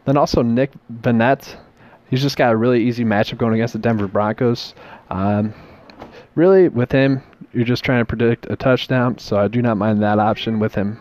Then 0.05 0.17
also 0.17 0.41
Nick 0.41 0.71
Vannett 1.01 1.57
he's 2.11 2.21
just 2.21 2.37
got 2.37 2.53
a 2.53 2.55
really 2.55 2.83
easy 2.83 3.03
matchup 3.03 3.39
going 3.39 3.55
against 3.55 3.73
the 3.73 3.79
Denver 3.79 4.07
Broncos. 4.07 4.75
Um, 5.09 5.55
really, 6.35 6.69
with 6.69 6.91
him, 6.91 7.23
you're 7.53 7.65
just 7.65 7.83
trying 7.83 8.01
to 8.01 8.05
predict 8.05 8.45
a 8.51 8.55
touchdown, 8.55 9.17
so 9.17 9.37
I 9.37 9.47
do 9.47 9.63
not 9.63 9.77
mind 9.77 10.03
that 10.03 10.19
option 10.19 10.59
with 10.59 10.75
him. 10.75 10.99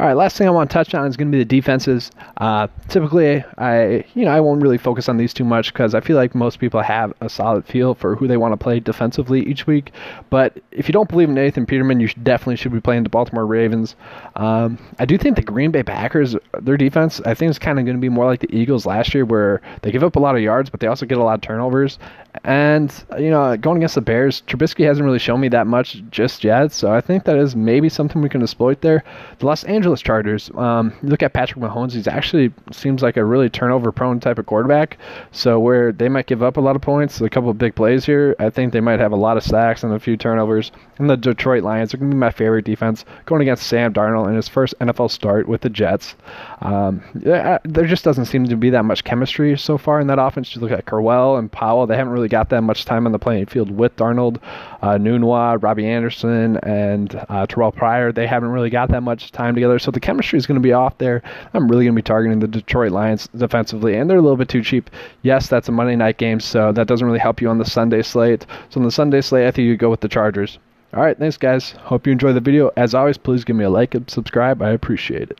All 0.00 0.06
right, 0.06 0.16
last 0.16 0.38
thing 0.38 0.46
I 0.46 0.50
want 0.50 0.70
to 0.70 0.72
touch 0.72 0.94
on 0.94 1.06
is 1.06 1.18
going 1.18 1.30
to 1.30 1.36
be 1.36 1.44
the 1.44 1.60
defenses. 1.60 2.10
Uh, 2.38 2.68
typically, 2.88 3.44
I 3.58 4.02
you 4.14 4.24
know 4.24 4.30
I 4.30 4.40
won't 4.40 4.62
really 4.62 4.78
focus 4.78 5.10
on 5.10 5.18
these 5.18 5.34
too 5.34 5.44
much 5.44 5.74
because 5.74 5.94
I 5.94 6.00
feel 6.00 6.16
like 6.16 6.34
most 6.34 6.58
people 6.58 6.80
have 6.80 7.12
a 7.20 7.28
solid 7.28 7.66
feel 7.66 7.94
for 7.94 8.16
who 8.16 8.26
they 8.26 8.38
want 8.38 8.52
to 8.52 8.56
play 8.56 8.80
defensively 8.80 9.42
each 9.42 9.66
week. 9.66 9.92
But 10.30 10.56
if 10.70 10.88
you 10.88 10.92
don't 10.94 11.10
believe 11.10 11.28
in 11.28 11.34
Nathan 11.34 11.66
Peterman, 11.66 12.00
you 12.00 12.06
should 12.06 12.24
definitely 12.24 12.56
should 12.56 12.72
be 12.72 12.80
playing 12.80 13.02
the 13.02 13.10
Baltimore 13.10 13.44
Ravens. 13.44 13.94
Um, 14.36 14.78
I 14.98 15.04
do 15.04 15.18
think 15.18 15.36
the 15.36 15.42
Green 15.42 15.70
Bay 15.70 15.82
Packers, 15.82 16.34
their 16.58 16.78
defense, 16.78 17.20
I 17.26 17.34
think 17.34 17.50
is 17.50 17.58
kind 17.58 17.78
of 17.78 17.84
going 17.84 17.98
to 17.98 18.00
be 18.00 18.08
more 18.08 18.24
like 18.24 18.40
the 18.40 18.56
Eagles 18.56 18.86
last 18.86 19.12
year, 19.12 19.26
where 19.26 19.60
they 19.82 19.92
give 19.92 20.02
up 20.02 20.16
a 20.16 20.20
lot 20.20 20.34
of 20.34 20.40
yards, 20.40 20.70
but 20.70 20.80
they 20.80 20.86
also 20.86 21.04
get 21.04 21.18
a 21.18 21.22
lot 21.22 21.34
of 21.34 21.40
turnovers. 21.42 21.98
And 22.44 22.90
you 23.18 23.28
know, 23.28 23.54
going 23.58 23.76
against 23.76 23.96
the 23.96 24.00
Bears, 24.00 24.42
Trubisky 24.46 24.86
hasn't 24.86 25.04
really 25.04 25.18
shown 25.18 25.40
me 25.40 25.48
that 25.48 25.66
much 25.66 26.02
just 26.10 26.42
yet, 26.42 26.72
so 26.72 26.90
I 26.90 27.02
think 27.02 27.24
that 27.24 27.36
is 27.36 27.54
maybe 27.54 27.90
something 27.90 28.22
we 28.22 28.30
can 28.30 28.40
exploit 28.40 28.80
there. 28.80 29.04
The 29.40 29.46
Los 29.46 29.64
Angeles 29.64 29.89
Angeles 29.90 30.02
Chargers. 30.02 30.50
Um, 30.54 30.92
look 31.02 31.20
at 31.20 31.32
Patrick 31.32 31.58
Mahomes; 31.58 31.94
he's 31.94 32.06
actually 32.06 32.52
seems 32.70 33.02
like 33.02 33.16
a 33.16 33.24
really 33.24 33.50
turnover-prone 33.50 34.20
type 34.20 34.38
of 34.38 34.46
quarterback. 34.46 34.98
So 35.32 35.58
where 35.58 35.90
they 35.90 36.08
might 36.08 36.26
give 36.26 36.44
up 36.44 36.56
a 36.56 36.60
lot 36.60 36.76
of 36.76 36.82
points, 36.82 37.20
a 37.20 37.28
couple 37.28 37.50
of 37.50 37.58
big 37.58 37.74
plays 37.74 38.04
here, 38.04 38.36
I 38.38 38.50
think 38.50 38.72
they 38.72 38.80
might 38.80 39.00
have 39.00 39.10
a 39.10 39.16
lot 39.16 39.36
of 39.36 39.42
sacks 39.42 39.82
and 39.82 39.92
a 39.92 39.98
few 39.98 40.16
turnovers. 40.16 40.70
And 40.98 41.10
the 41.10 41.16
Detroit 41.16 41.64
Lions 41.64 41.92
are 41.92 41.96
going 41.96 42.10
to 42.10 42.14
be 42.14 42.20
my 42.20 42.30
favorite 42.30 42.64
defense, 42.64 43.04
going 43.26 43.42
against 43.42 43.66
Sam 43.66 43.92
Darnold 43.92 44.28
in 44.28 44.36
his 44.36 44.46
first 44.46 44.74
NFL 44.80 45.10
start 45.10 45.48
with 45.48 45.62
the 45.62 45.70
Jets. 45.70 46.14
Um, 46.60 47.02
there 47.14 47.86
just 47.86 48.04
doesn't 48.04 48.26
seem 48.26 48.44
to 48.46 48.56
be 48.56 48.70
that 48.70 48.84
much 48.84 49.02
chemistry 49.02 49.58
so 49.58 49.76
far 49.76 49.98
in 49.98 50.06
that 50.06 50.20
offense. 50.20 50.54
You 50.54 50.60
look 50.60 50.70
at 50.70 50.86
Crowell 50.86 51.36
and 51.36 51.50
Powell; 51.50 51.88
they 51.88 51.96
haven't 51.96 52.12
really 52.12 52.28
got 52.28 52.50
that 52.50 52.62
much 52.62 52.84
time 52.84 53.06
on 53.06 53.12
the 53.12 53.18
playing 53.18 53.46
field 53.46 53.72
with 53.72 53.96
Darnold, 53.96 54.40
uh, 54.82 54.90
Enunwa, 54.90 55.60
Robbie 55.60 55.86
Anderson, 55.86 56.58
and 56.58 57.20
uh, 57.28 57.46
Terrell 57.46 57.72
Pryor. 57.72 58.12
They 58.12 58.28
haven't 58.28 58.50
really 58.50 58.70
got 58.70 58.90
that 58.90 59.02
much 59.02 59.32
time 59.32 59.54
together 59.54 59.79
so 59.80 59.90
the 59.90 60.00
chemistry 60.00 60.38
is 60.38 60.46
going 60.46 60.60
to 60.60 60.62
be 60.62 60.72
off 60.72 60.98
there. 60.98 61.22
I'm 61.54 61.68
really 61.68 61.84
going 61.84 61.94
to 61.94 61.98
be 61.98 62.02
targeting 62.02 62.38
the 62.38 62.48
Detroit 62.48 62.92
Lions 62.92 63.28
defensively, 63.36 63.96
and 63.96 64.08
they're 64.08 64.18
a 64.18 64.22
little 64.22 64.36
bit 64.36 64.48
too 64.48 64.62
cheap. 64.62 64.90
Yes, 65.22 65.48
that's 65.48 65.68
a 65.68 65.72
Monday 65.72 65.96
night 65.96 66.18
game, 66.18 66.40
so 66.40 66.72
that 66.72 66.86
doesn't 66.86 67.06
really 67.06 67.18
help 67.18 67.40
you 67.40 67.48
on 67.48 67.58
the 67.58 67.64
Sunday 67.64 68.02
slate. 68.02 68.46
So 68.68 68.80
on 68.80 68.84
the 68.84 68.92
Sunday 68.92 69.20
slate, 69.20 69.46
I 69.46 69.50
think 69.50 69.66
you 69.66 69.76
go 69.76 69.90
with 69.90 70.00
the 70.00 70.08
Chargers. 70.08 70.58
All 70.92 71.02
right, 71.02 71.16
thanks, 71.16 71.36
guys. 71.36 71.72
Hope 71.72 72.06
you 72.06 72.12
enjoy 72.12 72.32
the 72.32 72.40
video. 72.40 72.70
As 72.76 72.94
always, 72.94 73.16
please 73.16 73.44
give 73.44 73.56
me 73.56 73.64
a 73.64 73.70
like 73.70 73.94
and 73.94 74.10
subscribe. 74.10 74.60
I 74.60 74.70
appreciate 74.70 75.30
it. 75.30 75.38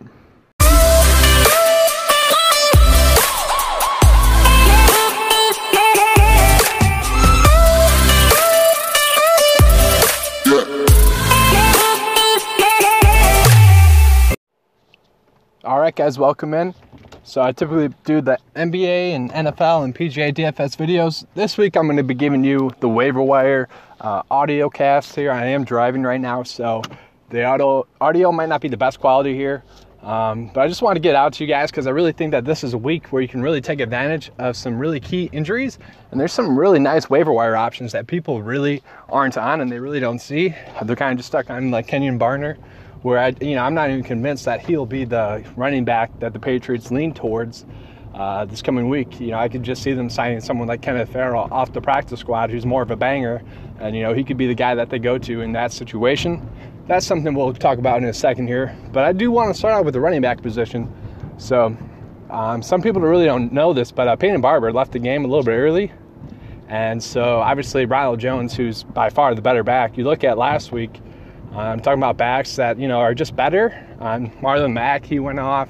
Right, 15.90 15.96
guys, 15.96 16.20
welcome 16.20 16.54
in. 16.54 16.72
So 17.24 17.42
I 17.42 17.50
typically 17.50 17.88
do 18.04 18.20
the 18.20 18.38
NBA 18.54 19.10
and 19.10 19.28
NFL 19.32 19.82
and 19.82 19.92
PGA 19.92 20.32
DFS 20.32 20.76
videos. 20.76 21.26
This 21.34 21.58
week 21.58 21.76
I'm 21.76 21.86
going 21.86 21.96
to 21.96 22.04
be 22.04 22.14
giving 22.14 22.44
you 22.44 22.70
the 22.78 22.88
waiver 22.88 23.20
wire 23.20 23.68
uh, 24.00 24.22
audio 24.30 24.70
cast 24.70 25.16
here. 25.16 25.32
I 25.32 25.46
am 25.46 25.64
driving 25.64 26.04
right 26.04 26.20
now, 26.20 26.44
so 26.44 26.82
the 27.30 27.42
audio 27.42 27.88
audio 28.00 28.30
might 28.30 28.48
not 28.48 28.60
be 28.60 28.68
the 28.68 28.76
best 28.76 29.00
quality 29.00 29.34
here. 29.34 29.64
Um, 30.02 30.52
but 30.54 30.60
I 30.60 30.68
just 30.68 30.80
want 30.80 30.94
to 30.94 31.00
get 31.00 31.16
out 31.16 31.32
to 31.32 31.44
you 31.44 31.48
guys 31.48 31.72
because 31.72 31.88
I 31.88 31.90
really 31.90 32.12
think 32.12 32.30
that 32.30 32.44
this 32.44 32.62
is 32.62 32.72
a 32.72 32.78
week 32.78 33.08
where 33.08 33.20
you 33.20 33.26
can 33.26 33.42
really 33.42 33.60
take 33.60 33.80
advantage 33.80 34.30
of 34.38 34.56
some 34.56 34.78
really 34.78 35.00
key 35.00 35.28
injuries. 35.32 35.80
And 36.12 36.20
there's 36.20 36.32
some 36.32 36.56
really 36.56 36.78
nice 36.78 37.10
waiver 37.10 37.32
wire 37.32 37.56
options 37.56 37.90
that 37.90 38.06
people 38.06 38.44
really 38.44 38.80
aren't 39.08 39.36
on 39.36 39.60
and 39.60 39.72
they 39.72 39.80
really 39.80 39.98
don't 39.98 40.20
see. 40.20 40.54
They're 40.84 40.94
kind 40.94 41.10
of 41.10 41.16
just 41.16 41.26
stuck 41.26 41.50
on 41.50 41.72
like 41.72 41.88
Kenjon 41.88 42.16
Barner, 42.16 42.58
where 43.02 43.18
I, 43.18 43.34
you 43.40 43.54
know, 43.54 43.62
I'm 43.62 43.74
not 43.74 43.90
even 43.90 44.02
convinced 44.02 44.44
that 44.44 44.64
he'll 44.64 44.86
be 44.86 45.04
the 45.04 45.44
running 45.56 45.84
back 45.84 46.18
that 46.20 46.32
the 46.32 46.38
Patriots 46.38 46.90
lean 46.90 47.14
towards 47.14 47.64
uh, 48.14 48.44
this 48.44 48.62
coming 48.62 48.88
week. 48.88 49.20
You 49.20 49.28
know, 49.28 49.38
I 49.38 49.48
could 49.48 49.62
just 49.62 49.82
see 49.82 49.92
them 49.92 50.10
signing 50.10 50.40
someone 50.40 50.68
like 50.68 50.82
Kenneth 50.82 51.10
Farrow 51.10 51.48
off 51.50 51.72
the 51.72 51.80
practice 51.80 52.20
squad, 52.20 52.50
who's 52.50 52.66
more 52.66 52.82
of 52.82 52.90
a 52.90 52.96
banger, 52.96 53.42
and 53.78 53.96
you 53.96 54.02
know 54.02 54.12
he 54.12 54.24
could 54.24 54.36
be 54.36 54.46
the 54.46 54.54
guy 54.54 54.74
that 54.74 54.90
they 54.90 54.98
go 54.98 55.18
to 55.18 55.40
in 55.40 55.52
that 55.52 55.72
situation 55.72 56.46
that's 56.90 57.06
something 57.06 57.34
we'll 57.34 57.54
talk 57.54 57.78
about 57.78 57.98
in 57.98 58.08
a 58.08 58.12
second 58.12 58.48
here. 58.48 58.76
But 58.92 59.04
I 59.04 59.12
do 59.12 59.30
want 59.30 59.52
to 59.52 59.58
start 59.58 59.74
out 59.74 59.84
with 59.84 59.94
the 59.94 60.00
running 60.00 60.20
back 60.20 60.42
position. 60.42 60.92
So, 61.38 61.76
um, 62.30 62.62
some 62.62 62.82
people 62.82 63.00
really 63.00 63.26
don't 63.26 63.52
know 63.52 63.72
this, 63.72 63.92
but 63.92 64.08
uh, 64.08 64.16
Peyton 64.16 64.40
Barber 64.40 64.72
left 64.72 64.90
the 64.90 64.98
game 64.98 65.24
a 65.24 65.28
little 65.28 65.44
bit 65.44 65.52
early. 65.52 65.92
And 66.68 67.00
so, 67.00 67.38
obviously, 67.40 67.86
Ronald 67.86 68.18
Jones, 68.18 68.54
who's 68.54 68.82
by 68.82 69.08
far 69.08 69.34
the 69.36 69.42
better 69.42 69.62
back, 69.62 69.96
you 69.96 70.02
look 70.02 70.24
at 70.24 70.36
last 70.36 70.72
week, 70.72 71.00
I'm 71.58 71.80
talking 71.80 71.98
about 71.98 72.16
backs 72.16 72.56
that, 72.56 72.78
you 72.78 72.88
know, 72.88 73.00
are 73.00 73.14
just 73.14 73.34
better. 73.34 73.86
Um, 74.00 74.30
Marlon 74.40 74.72
Mack, 74.72 75.04
he 75.04 75.18
went 75.18 75.40
off. 75.40 75.68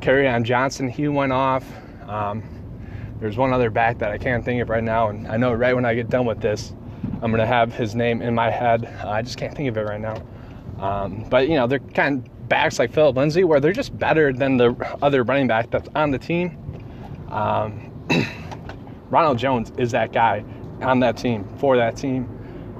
Kerryon 0.00 0.42
Johnson, 0.44 0.88
he 0.88 1.08
went 1.08 1.32
off. 1.32 1.64
Um, 2.08 2.42
there's 3.20 3.36
one 3.36 3.52
other 3.52 3.70
back 3.70 3.98
that 3.98 4.10
I 4.10 4.18
can't 4.18 4.44
think 4.44 4.60
of 4.60 4.68
right 4.68 4.82
now, 4.82 5.08
and 5.08 5.26
I 5.28 5.36
know 5.36 5.52
right 5.52 5.74
when 5.74 5.84
I 5.84 5.94
get 5.94 6.10
done 6.10 6.26
with 6.26 6.40
this, 6.40 6.74
I'm 7.22 7.32
to 7.32 7.46
have 7.46 7.72
his 7.72 7.94
name 7.94 8.20
in 8.20 8.34
my 8.34 8.50
head. 8.50 8.84
Uh, 9.02 9.08
I 9.08 9.22
just 9.22 9.38
can't 9.38 9.54
think 9.54 9.68
of 9.68 9.76
it 9.76 9.82
right 9.82 10.00
now. 10.00 10.22
Um, 10.78 11.26
but 11.30 11.48
you 11.48 11.54
know, 11.54 11.66
they're 11.66 11.78
kind 11.78 12.18
of 12.18 12.48
backs 12.48 12.78
like 12.78 12.92
Phillip 12.92 13.16
Lindsay, 13.16 13.44
where 13.44 13.60
they're 13.60 13.72
just 13.72 13.96
better 13.98 14.32
than 14.32 14.56
the 14.56 14.74
other 15.00 15.22
running 15.22 15.46
back 15.46 15.70
that's 15.70 15.88
on 15.94 16.10
the 16.10 16.18
team. 16.18 16.58
Um, 17.30 17.90
Ronald 19.10 19.38
Jones 19.38 19.72
is 19.78 19.92
that 19.92 20.12
guy 20.12 20.44
on 20.82 21.00
that 21.00 21.16
team 21.16 21.48
for 21.58 21.76
that 21.76 21.96
team. 21.96 22.28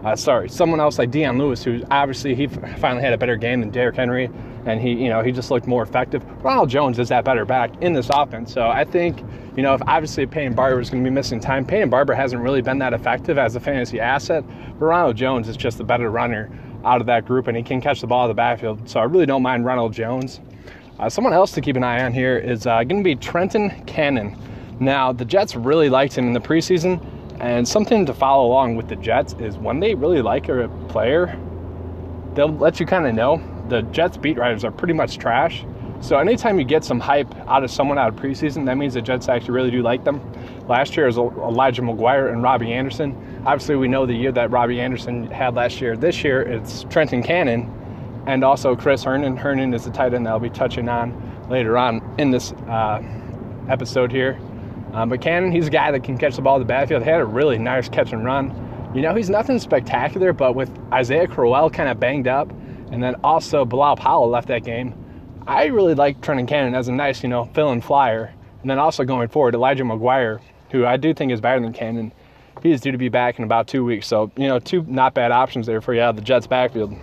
Uh, 0.04 0.14
sorry, 0.14 0.50
someone 0.50 0.80
else 0.80 0.98
like 0.98 1.10
Dion 1.10 1.38
Lewis, 1.38 1.64
who 1.64 1.82
obviously 1.90 2.34
he 2.34 2.46
finally 2.46 3.02
had 3.02 3.14
a 3.14 3.18
better 3.18 3.36
game 3.36 3.60
than 3.60 3.70
Derrick 3.70 3.96
Henry, 3.96 4.28
and 4.66 4.78
he, 4.78 4.92
you 4.92 5.08
know, 5.08 5.22
he 5.22 5.32
just 5.32 5.50
looked 5.50 5.66
more 5.66 5.82
effective. 5.82 6.22
Ronald 6.44 6.68
Jones 6.68 6.98
is 6.98 7.08
that 7.08 7.24
better 7.24 7.46
back 7.46 7.70
in 7.82 7.94
this 7.94 8.10
offense, 8.12 8.52
so 8.52 8.68
I 8.68 8.84
think, 8.84 9.20
you 9.56 9.62
know, 9.62 9.72
if 9.72 9.80
obviously 9.86 10.26
Peyton 10.26 10.54
Barber 10.54 10.80
is 10.80 10.90
going 10.90 11.02
to 11.02 11.08
be 11.08 11.14
missing 11.14 11.40
time, 11.40 11.64
Peyton 11.64 11.88
Barber 11.88 12.12
hasn't 12.12 12.42
really 12.42 12.60
been 12.60 12.78
that 12.80 12.92
effective 12.92 13.38
as 13.38 13.56
a 13.56 13.60
fantasy 13.60 13.98
asset, 13.98 14.44
but 14.78 14.84
Ronald 14.84 15.16
Jones 15.16 15.48
is 15.48 15.56
just 15.56 15.78
the 15.78 15.84
better 15.84 16.10
runner 16.10 16.50
out 16.84 17.00
of 17.00 17.06
that 17.06 17.24
group, 17.24 17.46
and 17.46 17.56
he 17.56 17.62
can 17.62 17.80
catch 17.80 18.02
the 18.02 18.06
ball 18.06 18.24
in 18.24 18.28
the 18.28 18.34
backfield. 18.34 18.86
So 18.86 19.00
I 19.00 19.04
really 19.04 19.26
don't 19.26 19.42
mind 19.42 19.64
Ronald 19.64 19.94
Jones. 19.94 20.40
Uh, 20.98 21.08
someone 21.08 21.32
else 21.32 21.50
to 21.52 21.62
keep 21.62 21.76
an 21.76 21.82
eye 21.82 22.04
on 22.04 22.12
here 22.12 22.36
is 22.36 22.66
uh, 22.66 22.84
going 22.84 23.02
to 23.02 23.04
be 23.04 23.16
Trenton 23.16 23.70
Cannon. 23.86 24.36
Now, 24.80 25.12
the 25.12 25.24
Jets 25.24 25.56
really 25.56 25.88
liked 25.88 26.16
him 26.16 26.26
in 26.26 26.34
the 26.34 26.40
preseason, 26.40 27.00
and 27.44 27.68
something 27.68 28.06
to 28.06 28.14
follow 28.14 28.46
along 28.46 28.76
with 28.76 28.88
the 28.88 28.96
Jets 28.96 29.34
is 29.34 29.58
when 29.58 29.78
they 29.78 29.94
really 29.94 30.22
like 30.22 30.48
a 30.48 30.66
player, 30.88 31.38
they'll 32.32 32.48
let 32.48 32.80
you 32.80 32.86
kind 32.86 33.06
of 33.06 33.14
know. 33.14 33.38
The 33.68 33.82
Jets 33.82 34.16
beat 34.16 34.38
writers 34.38 34.64
are 34.64 34.70
pretty 34.70 34.94
much 34.94 35.18
trash. 35.18 35.66
So 36.00 36.16
anytime 36.16 36.58
you 36.58 36.64
get 36.64 36.84
some 36.84 36.98
hype 36.98 37.34
out 37.46 37.62
of 37.62 37.70
someone 37.70 37.98
out 37.98 38.08
of 38.08 38.16
preseason, 38.16 38.64
that 38.64 38.78
means 38.78 38.94
the 38.94 39.02
Jets 39.02 39.28
actually 39.28 39.50
really 39.50 39.70
do 39.70 39.82
like 39.82 40.04
them. 40.04 40.22
Last 40.68 40.96
year 40.96 41.04
was 41.04 41.18
Elijah 41.18 41.82
McGuire 41.82 42.32
and 42.32 42.42
Robbie 42.42 42.72
Anderson. 42.72 43.14
Obviously, 43.44 43.76
we 43.76 43.88
know 43.88 44.06
the 44.06 44.14
year 44.14 44.32
that 44.32 44.50
Robbie 44.50 44.80
Anderson 44.80 45.30
had 45.30 45.54
last 45.54 45.82
year. 45.82 45.98
This 45.98 46.24
year, 46.24 46.40
it's 46.40 46.84
Trenton 46.84 47.22
Cannon 47.22 47.70
and 48.26 48.42
also 48.42 48.74
Chris 48.74 49.04
Herndon. 49.04 49.36
Herndon 49.36 49.74
is 49.74 49.84
the 49.84 49.90
tight 49.90 50.14
end 50.14 50.24
that 50.24 50.30
I'll 50.30 50.40
be 50.40 50.48
touching 50.48 50.88
on 50.88 51.46
later 51.50 51.76
on 51.76 52.00
in 52.16 52.30
this 52.30 52.52
uh, 52.52 53.02
episode 53.68 54.10
here. 54.10 54.38
Um, 54.94 55.08
but 55.08 55.20
Cannon, 55.20 55.52
he's 55.52 55.66
a 55.66 55.70
guy 55.70 55.90
that 55.90 56.04
can 56.04 56.16
catch 56.16 56.36
the 56.36 56.42
ball 56.42 56.56
in 56.56 56.62
the 56.62 56.66
backfield. 56.66 57.02
He 57.02 57.10
had 57.10 57.20
a 57.20 57.24
really 57.24 57.58
nice 57.58 57.88
catch 57.88 58.12
and 58.12 58.24
run. 58.24 58.92
You 58.94 59.02
know, 59.02 59.14
he's 59.14 59.28
nothing 59.28 59.58
spectacular, 59.58 60.32
but 60.32 60.54
with 60.54 60.70
Isaiah 60.92 61.26
Crowell 61.26 61.68
kind 61.68 61.88
of 61.88 61.98
banged 61.98 62.28
up, 62.28 62.50
and 62.92 63.02
then 63.02 63.16
also 63.24 63.64
Bilal 63.64 63.96
Powell 63.96 64.28
left 64.28 64.48
that 64.48 64.64
game, 64.64 64.94
I 65.46 65.66
really 65.66 65.94
like 65.94 66.20
Trenton 66.20 66.46
Cannon 66.46 66.74
as 66.74 66.88
a 66.88 66.92
nice, 66.92 67.22
you 67.22 67.28
know, 67.28 67.46
fill-in 67.54 67.80
flyer. 67.80 68.32
And 68.62 68.70
then 68.70 68.78
also 68.78 69.04
going 69.04 69.28
forward, 69.28 69.54
Elijah 69.54 69.82
McGuire, 69.82 70.40
who 70.70 70.86
I 70.86 70.96
do 70.96 71.12
think 71.12 71.32
is 71.32 71.40
better 71.40 71.60
than 71.60 71.72
Cannon 71.72 72.12
he 72.64 72.72
is 72.72 72.80
due 72.80 72.92
to 72.92 72.98
be 72.98 73.10
back 73.10 73.38
in 73.38 73.44
about 73.44 73.68
two 73.68 73.84
weeks. 73.84 74.06
So, 74.06 74.32
you 74.36 74.48
know, 74.48 74.58
two 74.58 74.82
not 74.88 75.14
bad 75.14 75.32
options 75.32 75.66
there 75.66 75.80
for 75.80 75.94
you 75.94 76.00
out 76.00 76.10
of 76.10 76.16
the 76.16 76.22
Jets 76.22 76.46
backfield. 76.46 76.96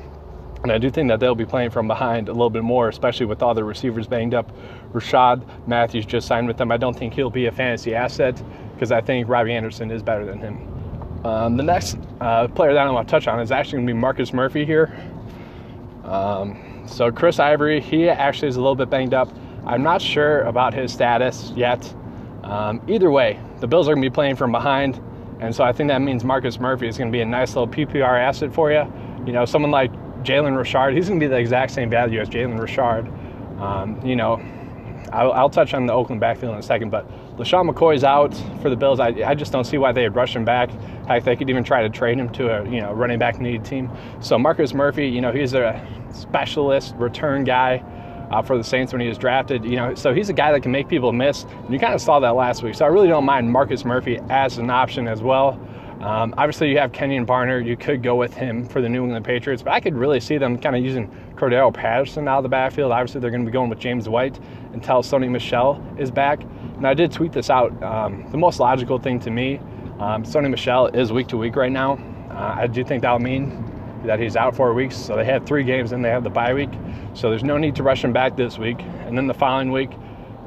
And 0.63 0.72
I 0.72 0.77
do 0.77 0.91
think 0.91 1.10
that 1.10 1.20
they'll 1.20 1.34
be 1.34 1.46
playing 1.46 1.72
from 1.72 1.88
behind 1.88 2.30
a 2.30 2.34
little 2.34 2.50
bit 2.50 2.63
more, 2.63 2.88
especially 2.89 3.25
with 3.25 3.41
all 3.41 3.53
the 3.56 3.63
receivers 3.63 4.08
banged 4.08 4.36
up. 4.36 4.51
Rishard 4.94 5.44
Matthews 5.68 6.06
just 6.06 6.27
signed 6.27 6.48
with 6.48 6.58
them. 6.58 6.72
I 6.72 6.77
don't 6.77 6.96
think 6.96 7.13
he'll 7.13 7.32
be 7.32 7.48
a 7.48 7.51
fantasy 7.51 7.96
asset 7.96 8.41
because 8.74 8.91
I 8.91 9.01
think 9.01 9.27
Robbie 9.27 9.53
Anderson 9.53 9.89
is 9.89 10.03
better 10.03 10.25
than 10.25 10.38
him. 10.38 11.25
Um, 11.25 11.58
the 11.58 11.63
next 11.63 11.98
uh, 12.20 12.48
player 12.48 12.74
that 12.74 12.88
I 12.88 12.89
want 12.91 13.08
to 13.08 13.12
touch 13.12 13.27
on 13.27 13.39
is 13.39 13.51
actually 13.51 13.77
going 13.77 13.88
to 13.88 13.94
be 13.94 14.00
Marcus 14.00 14.34
Murphy 14.34 14.65
here. 14.65 14.96
Um, 16.03 16.84
so 16.88 17.12
Chris 17.12 17.39
Ivory, 17.39 17.80
he 17.80 18.10
actually 18.10 18.50
is 18.50 18.56
a 18.56 18.60
little 18.60 18.75
bit 18.75 18.89
banged 18.89 19.13
up. 19.13 19.30
I'm 19.65 19.84
not 19.84 20.01
sure 20.01 20.41
about 20.41 20.74
his 20.74 20.91
status 20.91 21.53
yet. 21.56 21.94
Um, 22.44 22.82
either 22.88 23.12
way, 23.12 23.39
the 23.60 23.68
Bills 23.68 23.88
are 23.88 23.94
going 23.94 24.03
to 24.03 24.10
be 24.10 24.13
playing 24.13 24.36
from 24.36 24.51
behind. 24.51 25.00
And 25.39 25.56
so 25.56 25.63
I 25.63 25.72
think 25.72 25.89
that 25.89 26.01
means 26.01 26.24
Marcus 26.24 26.60
Murphy 26.60 26.88
is 26.88 26.98
going 26.98 27.12
to 27.12 27.15
be 27.15 27.22
a 27.22 27.25
nice 27.25 27.56
little 27.56 27.68
PPR 27.68 28.20
asset 28.20 28.53
for 28.53 28.72
you. 28.72 28.91
You 29.25 29.34
know, 29.34 29.46
someone 29.46 29.72
like 29.72 29.91
Jalen 30.23 30.57
Richard, 30.57 30.93
he's 30.93 31.07
going 31.07 31.19
to 31.19 31.23
be 31.23 31.29
the 31.29 31.37
exact 31.37 31.71
same 31.71 31.89
value 31.89 32.19
as 32.19 32.29
Jalen 32.29 32.59
Richard. 32.59 33.07
Um, 33.61 33.99
you 34.05 34.15
know, 34.15 34.41
I'll, 35.11 35.31
I'll, 35.33 35.49
touch 35.49 35.73
on 35.73 35.85
the 35.85 35.93
Oakland 35.93 36.21
backfield 36.21 36.53
in 36.53 36.59
a 36.59 36.63
second, 36.63 36.89
but 36.89 37.07
LeSean 37.37 37.69
McCoy's 37.69 38.03
out 38.03 38.33
for 38.61 38.69
the 38.69 38.75
Bills. 38.75 38.99
I, 38.99 39.07
I 39.25 39.35
just 39.35 39.51
don't 39.51 39.65
see 39.65 39.77
why 39.77 39.91
they'd 39.91 40.09
rush 40.09 40.35
him 40.35 40.45
back. 40.45 40.69
Heck, 41.07 41.23
they 41.23 41.35
could 41.35 41.49
even 41.49 41.63
try 41.63 41.81
to 41.81 41.89
trade 41.89 42.17
him 42.17 42.29
to 42.29 42.49
a 42.49 42.69
you 42.69 42.79
know 42.79 42.93
running 42.93 43.19
back 43.19 43.39
needed 43.39 43.65
team. 43.65 43.89
So 44.21 44.37
Marcus 44.37 44.73
Murphy, 44.73 45.07
you 45.07 45.21
know, 45.21 45.31
he's 45.31 45.53
a 45.53 45.85
specialist 46.13 46.95
return 46.95 47.43
guy 47.43 47.83
uh, 48.31 48.41
for 48.41 48.57
the 48.57 48.63
Saints 48.63 48.93
when 48.93 49.01
he 49.01 49.07
was 49.07 49.17
drafted. 49.17 49.65
You 49.65 49.75
know, 49.75 49.95
so 49.95 50.13
he's 50.13 50.29
a 50.29 50.33
guy 50.33 50.51
that 50.51 50.61
can 50.61 50.71
make 50.71 50.87
people 50.87 51.11
miss. 51.11 51.43
And 51.43 51.73
you 51.73 51.79
kind 51.79 51.93
of 51.93 52.01
saw 52.01 52.19
that 52.19 52.35
last 52.35 52.63
week. 52.63 52.75
So 52.75 52.85
I 52.85 52.87
really 52.87 53.07
don't 53.07 53.25
mind 53.25 53.51
Marcus 53.51 53.83
Murphy 53.83 54.19
as 54.29 54.57
an 54.57 54.69
option 54.69 55.07
as 55.07 55.21
well. 55.21 55.59
Um, 56.01 56.34
obviously, 56.36 56.72
you 56.72 56.79
have 56.79 56.91
Kenjon 56.91 57.27
Barner. 57.27 57.63
You 57.63 57.77
could 57.77 58.01
go 58.01 58.15
with 58.15 58.34
him 58.34 58.67
for 58.67 58.81
the 58.81 58.89
New 58.89 59.03
England 59.03 59.24
Patriots, 59.24 59.62
but 59.62 59.72
I 59.72 59.79
could 59.79 59.96
really 59.96 60.20
see 60.20 60.39
them 60.39 60.58
kind 60.58 60.75
of 60.75 60.84
using 60.84 61.08
Cordarrelle 61.36 61.74
Patterson 61.74 62.27
out 62.27 62.38
of 62.38 62.43
the 62.43 62.50
backfield. 62.50 62.91
Obviously, 62.91 63.22
they're 63.22 63.29
going 63.29 63.46
to 63.46 63.50
be 63.50 63.53
going 63.53 63.70
with 63.70 63.77
James 63.77 64.10
White 64.10 64.39
until 64.74 65.03
Sony 65.03 65.29
Michel 65.29 65.84
is 66.00 66.10
back. 66.10 66.41
And 66.77 66.88
I 66.88 66.96
did 66.96 67.12
tweet 67.12 67.31
this 67.31 67.51
out. 67.51 67.72
Um, 67.84 68.25
the 68.31 68.38
most 68.38 68.60
logical 68.60 68.98
thing 68.98 69.20
to 69.20 69.29
me, 69.29 69.58
um, 70.00 70.24
Sony 70.24 70.50
Michel 70.50 70.88
is 70.88 71.13
week 71.13 71.27
to 71.27 71.38
week 71.38 71.55
right 71.55 71.72
now. 71.72 72.00
Uh, 72.31 72.55
I 72.58 72.65
do 72.65 72.84
think 72.84 73.03
that'll 73.03 73.20
mean 73.20 73.63
that 74.03 74.20
he's 74.20 74.36
out 74.36 74.55
four 74.55 74.74
weeks. 74.74 74.98
So 74.98 75.15
they 75.15 75.25
had 75.25 75.46
three 75.46 75.63
games, 75.63 75.91
and 75.91 76.03
they 76.03 76.10
have 76.10 76.24
the 76.24 76.31
bye 76.31 76.55
week. 76.55 76.72
So 77.13 77.29
there's 77.29 77.43
no 77.43 77.58
need 77.60 77.75
to 77.75 77.84
rush 77.84 78.03
him 78.03 78.12
back 78.12 78.36
this 78.36 78.58
week. 78.58 78.81
And 79.05 79.15
then 79.15 79.27
the 79.27 79.36
following 79.36 79.72
week, 79.72 79.91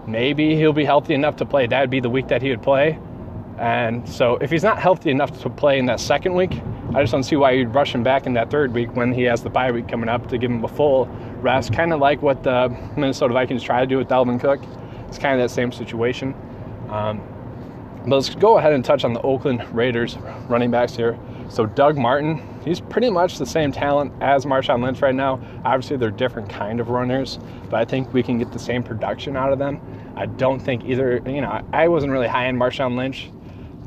maybe 0.08 0.56
he'll 0.56 0.72
be 0.72 0.84
healthy 0.84 1.14
enough 1.14 1.36
to 1.36 1.46
play. 1.46 1.68
That 1.68 1.80
would 1.80 1.90
be 1.90 2.00
the 2.00 2.10
week 2.10 2.26
that 2.26 2.42
he 2.42 2.50
would 2.50 2.62
play. 2.62 2.98
And 3.58 4.08
so 4.08 4.36
if 4.36 4.50
he's 4.50 4.64
not 4.64 4.78
healthy 4.78 5.10
enough 5.10 5.40
to 5.42 5.50
play 5.50 5.78
in 5.78 5.86
that 5.86 6.00
second 6.00 6.34
week, 6.34 6.60
I 6.94 7.02
just 7.02 7.12
don't 7.12 7.22
see 7.22 7.36
why 7.36 7.52
you'd 7.52 7.74
rush 7.74 7.94
him 7.94 8.02
back 8.02 8.26
in 8.26 8.34
that 8.34 8.50
third 8.50 8.72
week 8.72 8.94
when 8.94 9.12
he 9.12 9.22
has 9.22 9.42
the 9.42 9.50
bye 9.50 9.70
week 9.70 9.88
coming 9.88 10.08
up 10.08 10.28
to 10.28 10.38
give 10.38 10.50
him 10.50 10.64
a 10.64 10.68
full 10.68 11.06
rest. 11.40 11.72
Kind 11.72 11.92
of 11.92 12.00
like 12.00 12.22
what 12.22 12.42
the 12.42 12.68
Minnesota 12.96 13.32
Vikings 13.32 13.62
try 13.62 13.80
to 13.80 13.86
do 13.86 13.98
with 13.98 14.08
Dalvin 14.08 14.40
Cook. 14.40 14.60
It's 15.08 15.18
kind 15.18 15.40
of 15.40 15.48
that 15.48 15.54
same 15.54 15.70
situation. 15.72 16.34
Um, 16.90 17.22
but 18.06 18.16
let's 18.16 18.34
go 18.34 18.58
ahead 18.58 18.72
and 18.72 18.84
touch 18.84 19.04
on 19.04 19.12
the 19.12 19.22
Oakland 19.22 19.64
Raiders 19.74 20.18
running 20.48 20.70
backs 20.70 20.94
here. 20.94 21.18
So 21.48 21.66
Doug 21.66 21.96
Martin, 21.96 22.42
he's 22.64 22.80
pretty 22.80 23.10
much 23.10 23.38
the 23.38 23.46
same 23.46 23.72
talent 23.72 24.12
as 24.20 24.44
Marshawn 24.44 24.82
Lynch 24.82 25.00
right 25.00 25.14
now. 25.14 25.40
Obviously, 25.64 25.96
they're 25.96 26.10
different 26.10 26.48
kind 26.48 26.80
of 26.80 26.90
runners, 26.90 27.38
but 27.70 27.80
I 27.80 27.84
think 27.84 28.12
we 28.12 28.22
can 28.22 28.38
get 28.38 28.52
the 28.52 28.58
same 28.58 28.82
production 28.82 29.36
out 29.36 29.52
of 29.52 29.58
them. 29.58 29.80
I 30.16 30.26
don't 30.26 30.60
think 30.60 30.84
either. 30.84 31.22
You 31.26 31.40
know, 31.40 31.64
I 31.72 31.88
wasn't 31.88 32.12
really 32.12 32.28
high 32.28 32.48
on 32.48 32.56
Marshawn 32.56 32.96
Lynch 32.96 33.30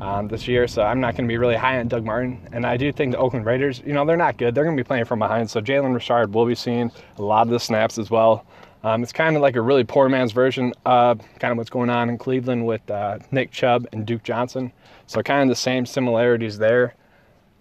um, 0.00 0.28
this 0.28 0.46
year, 0.46 0.68
so 0.68 0.82
I'm 0.82 1.00
not 1.00 1.16
going 1.16 1.26
to 1.26 1.32
be 1.32 1.38
really 1.38 1.56
high 1.56 1.78
on 1.78 1.88
Doug 1.88 2.04
Martin. 2.04 2.46
And 2.52 2.64
I 2.64 2.76
do 2.76 2.92
think 2.92 3.12
the 3.12 3.18
Oakland 3.18 3.46
Raiders, 3.46 3.82
you 3.84 3.92
know, 3.92 4.04
they're 4.04 4.16
not 4.16 4.36
good. 4.36 4.54
They're 4.54 4.64
going 4.64 4.76
to 4.76 4.82
be 4.82 4.86
playing 4.86 5.04
from 5.04 5.18
behind. 5.18 5.50
So 5.50 5.60
Jalen 5.60 5.94
Richard 5.94 6.32
will 6.32 6.46
be 6.46 6.54
seeing 6.54 6.90
a 7.16 7.22
lot 7.22 7.46
of 7.46 7.50
the 7.50 7.60
snaps 7.60 7.98
as 7.98 8.10
well. 8.10 8.46
Um, 8.84 9.02
it's 9.02 9.12
kind 9.12 9.34
of 9.34 9.42
like 9.42 9.56
a 9.56 9.60
really 9.60 9.84
poor 9.84 10.08
man's 10.08 10.32
version 10.32 10.72
of 10.86 11.20
kind 11.40 11.50
of 11.50 11.58
what's 11.58 11.70
going 11.70 11.90
on 11.90 12.08
in 12.08 12.16
Cleveland 12.16 12.64
with 12.64 12.88
uh, 12.90 13.18
Nick 13.32 13.50
Chubb 13.50 13.88
and 13.92 14.06
Duke 14.06 14.22
Johnson. 14.22 14.72
So 15.06 15.22
kind 15.22 15.42
of 15.42 15.48
the 15.48 15.60
same 15.60 15.84
similarities 15.84 16.58
there. 16.58 16.94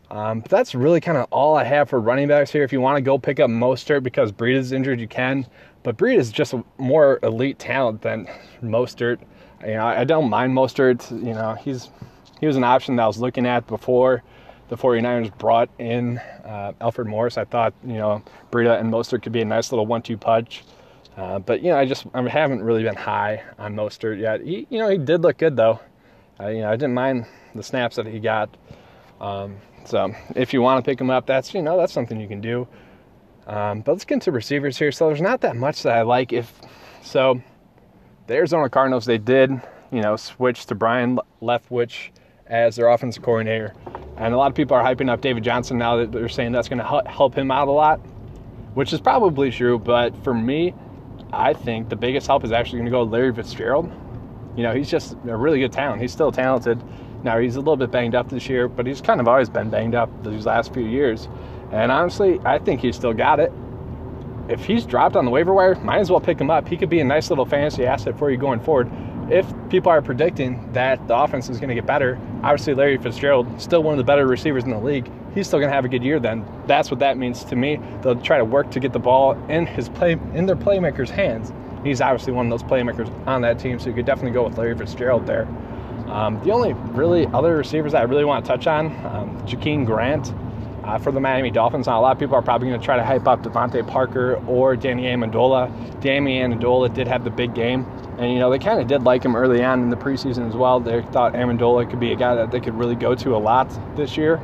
Um, 0.09 0.39
but 0.39 0.49
that's 0.49 0.73
really 0.73 1.01
kind 1.01 1.17
of 1.17 1.27
all 1.31 1.55
I 1.55 1.63
have 1.63 1.89
for 1.89 1.99
running 1.99 2.27
backs 2.27 2.51
here. 2.51 2.63
If 2.63 2.71
you 2.71 2.79
want 2.79 2.97
to 2.97 3.01
go 3.01 3.17
pick 3.17 3.39
up 3.39 3.49
Mostert 3.49 4.03
because 4.03 4.31
Breida 4.31 4.55
is 4.55 4.71
injured, 4.71 5.01
you 5.01 5.07
can. 5.07 5.45
But 5.83 5.97
Breida 5.97 6.17
is 6.17 6.31
just 6.31 6.53
a 6.53 6.63
more 6.77 7.19
elite 7.23 7.59
talent 7.59 8.01
than 8.01 8.27
Mostert. 8.63 9.19
You 9.61 9.73
know, 9.73 9.85
I 9.85 10.03
don't 10.03 10.29
mind 10.29 10.53
Mostert. 10.53 11.09
You 11.11 11.33
know, 11.33 11.55
he's 11.55 11.89
he 12.39 12.47
was 12.47 12.55
an 12.55 12.63
option 12.63 12.95
that 12.95 13.03
I 13.03 13.07
was 13.07 13.17
looking 13.19 13.45
at 13.45 13.67
before 13.67 14.23
the 14.69 14.75
49ers 14.75 15.35
brought 15.37 15.69
in 15.79 16.17
uh, 16.17 16.73
Alfred 16.81 17.07
Morris. 17.07 17.37
I 17.37 17.45
thought, 17.45 17.73
you 17.85 17.93
know, 17.93 18.21
Breida 18.51 18.79
and 18.79 18.91
Mostert 18.91 19.23
could 19.23 19.31
be 19.31 19.41
a 19.41 19.45
nice 19.45 19.71
little 19.71 19.85
one-two 19.85 20.17
punch. 20.17 20.63
Uh, 21.15 21.39
but 21.39 21.63
you 21.63 21.71
know, 21.71 21.77
I 21.77 21.85
just 21.85 22.05
I 22.13 22.21
haven't 22.29 22.61
really 22.61 22.83
been 22.83 22.95
high 22.95 23.43
on 23.57 23.75
Mostert 23.75 24.19
yet. 24.19 24.41
He, 24.41 24.67
you 24.69 24.77
know, 24.77 24.87
he 24.87 24.99
did 24.99 25.23
look 25.23 25.37
good 25.37 25.55
though. 25.55 25.79
Uh, 26.39 26.49
you 26.49 26.61
know, 26.61 26.69
I 26.69 26.75
didn't 26.75 26.93
mind 26.93 27.25
the 27.55 27.63
snaps 27.63 27.95
that 27.95 28.05
he 28.05 28.19
got. 28.19 28.55
Um, 29.19 29.57
so 29.85 30.13
if 30.35 30.53
you 30.53 30.61
want 30.61 30.83
to 30.83 30.87
pick 30.87 31.01
him 31.01 31.09
up, 31.09 31.25
that's 31.25 31.55
you 31.55 31.63
know 31.63 31.75
that's 31.75 31.91
something 31.91 32.19
you 32.19 32.27
can 32.27 32.39
do. 32.39 32.67
Um, 33.47 33.81
but 33.81 33.93
let's 33.93 34.05
get 34.05 34.15
into 34.15 34.31
receivers 34.31 34.77
here. 34.77 34.91
So 34.91 35.07
there's 35.07 35.21
not 35.21 35.41
that 35.41 35.55
much 35.55 35.81
that 35.83 35.97
I 35.97 36.03
like. 36.03 36.33
If 36.33 36.53
so, 37.01 37.41
the 38.27 38.35
Arizona 38.35 38.69
Cardinals 38.69 39.05
they 39.05 39.17
did 39.17 39.49
you 39.91 40.01
know 40.01 40.17
switch 40.17 40.67
to 40.67 40.75
Byron 40.75 41.19
Leftwich 41.41 42.11
as 42.49 42.75
their 42.75 42.87
offensive 42.87 43.23
coordinator, 43.23 43.73
and 44.17 44.33
a 44.33 44.37
lot 44.37 44.47
of 44.49 44.55
people 44.55 44.75
are 44.75 44.83
hyping 44.83 45.09
up 45.09 45.21
David 45.21 45.43
Johnson 45.43 45.77
now 45.77 45.97
that 45.97 46.11
they're 46.11 46.29
saying 46.29 46.51
that's 46.51 46.69
going 46.69 46.79
to 46.79 47.09
help 47.09 47.35
him 47.35 47.51
out 47.51 47.67
a 47.67 47.71
lot, 47.71 47.97
which 48.73 48.93
is 48.93 48.99
probably 48.99 49.51
true. 49.51 49.77
But 49.77 50.15
for 50.23 50.33
me, 50.33 50.73
I 51.31 51.53
think 51.53 51.89
the 51.89 51.95
biggest 51.95 52.27
help 52.27 52.43
is 52.43 52.51
actually 52.51 52.79
going 52.79 52.85
to 52.85 52.91
go 52.91 53.03
Larry 53.03 53.33
Fitzgerald. 53.33 53.91
You 54.55 54.63
know, 54.63 54.73
he's 54.73 54.89
just 54.89 55.15
a 55.27 55.35
really 55.35 55.59
good 55.59 55.71
talent. 55.71 56.01
He's 56.01 56.11
still 56.11 56.31
talented. 56.31 56.81
Now 57.23 57.39
he's 57.39 57.57
a 57.57 57.59
little 57.59 57.77
bit 57.77 57.91
banged 57.91 58.15
up 58.15 58.29
this 58.29 58.47
year, 58.47 58.67
but 58.67 58.87
he's 58.87 59.01
kind 59.01 59.19
of 59.19 59.27
always 59.27 59.49
been 59.49 59.69
banged 59.69 59.95
up 59.95 60.09
these 60.23 60.45
last 60.45 60.73
few 60.73 60.85
years. 60.85 61.27
And 61.71 61.91
honestly, 61.91 62.39
I 62.45 62.57
think 62.57 62.81
he's 62.81 62.95
still 62.95 63.13
got 63.13 63.39
it. 63.39 63.51
If 64.49 64.63
he's 64.63 64.85
dropped 64.85 65.15
on 65.15 65.25
the 65.25 65.31
waiver 65.31 65.53
wire, 65.53 65.75
might 65.75 65.99
as 65.99 66.09
well 66.09 66.21
pick 66.21 66.39
him 66.39 66.49
up. 66.49 66.67
He 66.67 66.77
could 66.77 66.89
be 66.89 67.01
a 67.01 67.03
nice 67.03 67.29
little 67.29 67.45
fantasy 67.45 67.85
asset 67.85 68.17
for 68.17 68.31
you 68.31 68.37
going 68.37 68.61
forward. 68.61 68.89
If 69.29 69.45
people 69.69 69.91
are 69.91 70.01
predicting 70.01 70.71
that 70.73 71.07
the 71.07 71.15
offense 71.15 71.49
is 71.49 71.57
going 71.57 71.69
to 71.69 71.75
get 71.75 71.85
better, 71.85 72.19
obviously 72.43 72.73
Larry 72.73 72.97
Fitzgerald, 72.97 73.53
is 73.57 73.63
still 73.63 73.83
one 73.83 73.93
of 73.93 73.97
the 73.97 74.03
better 74.03 74.25
receivers 74.25 74.63
in 74.63 74.69
the 74.69 74.79
league, 74.79 75.09
he's 75.33 75.47
still 75.47 75.59
going 75.59 75.69
to 75.69 75.75
have 75.75 75.85
a 75.85 75.89
good 75.89 76.03
year. 76.03 76.19
Then 76.19 76.45
that's 76.65 76.89
what 76.89 76.99
that 76.99 77.17
means 77.17 77.43
to 77.45 77.55
me. 77.55 77.79
They'll 78.01 78.19
try 78.21 78.37
to 78.37 78.45
work 78.45 78.71
to 78.71 78.79
get 78.79 78.93
the 78.93 78.99
ball 78.99 79.33
in 79.49 79.65
his 79.65 79.89
play 79.89 80.13
in 80.33 80.45
their 80.45 80.55
playmakers' 80.55 81.09
hands. 81.09 81.51
He's 81.83 82.01
obviously 82.01 82.33
one 82.33 82.51
of 82.51 82.59
those 82.59 82.67
playmakers 82.67 83.09
on 83.27 83.41
that 83.41 83.59
team, 83.59 83.79
so 83.79 83.89
you 83.89 83.95
could 83.95 84.05
definitely 84.05 84.31
go 84.31 84.43
with 84.43 84.57
Larry 84.57 84.75
Fitzgerald 84.77 85.25
there. 85.25 85.47
Um, 86.07 86.41
the 86.43 86.51
only 86.51 86.73
really 86.73 87.27
other 87.27 87.55
receivers 87.55 87.93
I 87.93 88.03
really 88.03 88.25
want 88.25 88.43
to 88.45 88.49
touch 88.49 88.65
on, 88.65 88.87
um, 89.05 89.45
Jakeem 89.45 89.85
Grant 89.85 90.33
uh, 90.87 90.97
for 90.97 91.11
the 91.11 91.19
Miami 91.19 91.51
Dolphins. 91.51 91.87
Now, 91.87 91.99
a 91.99 92.01
lot 92.01 92.13
of 92.13 92.19
people 92.19 92.35
are 92.35 92.41
probably 92.41 92.69
going 92.69 92.79
to 92.79 92.85
try 92.85 92.95
to 92.95 93.03
hype 93.03 93.27
up 93.27 93.43
DeVante 93.43 93.85
Parker 93.85 94.35
or 94.47 94.75
Danny 94.75 95.03
Amendola. 95.03 95.99
Danny 95.99 96.39
Amendola 96.39 96.93
did 96.93 97.07
have 97.07 97.25
the 97.25 97.29
big 97.29 97.53
game, 97.53 97.85
and 98.17 98.31
you 98.31 98.39
know 98.39 98.49
they 98.49 98.59
kind 98.59 98.79
of 98.79 98.87
did 98.87 99.03
like 99.03 99.23
him 99.23 99.35
early 99.35 99.63
on 99.63 99.83
in 99.83 99.89
the 99.89 99.97
preseason 99.97 100.47
as 100.47 100.55
well. 100.55 100.79
They 100.79 101.01
thought 101.11 101.33
Amendola 101.33 101.89
could 101.89 101.99
be 101.99 102.13
a 102.13 102.15
guy 102.15 102.35
that 102.35 102.51
they 102.51 102.61
could 102.61 102.75
really 102.75 102.95
go 102.95 103.13
to 103.15 103.35
a 103.35 103.37
lot 103.37 103.69
this 103.97 104.15
year. 104.15 104.37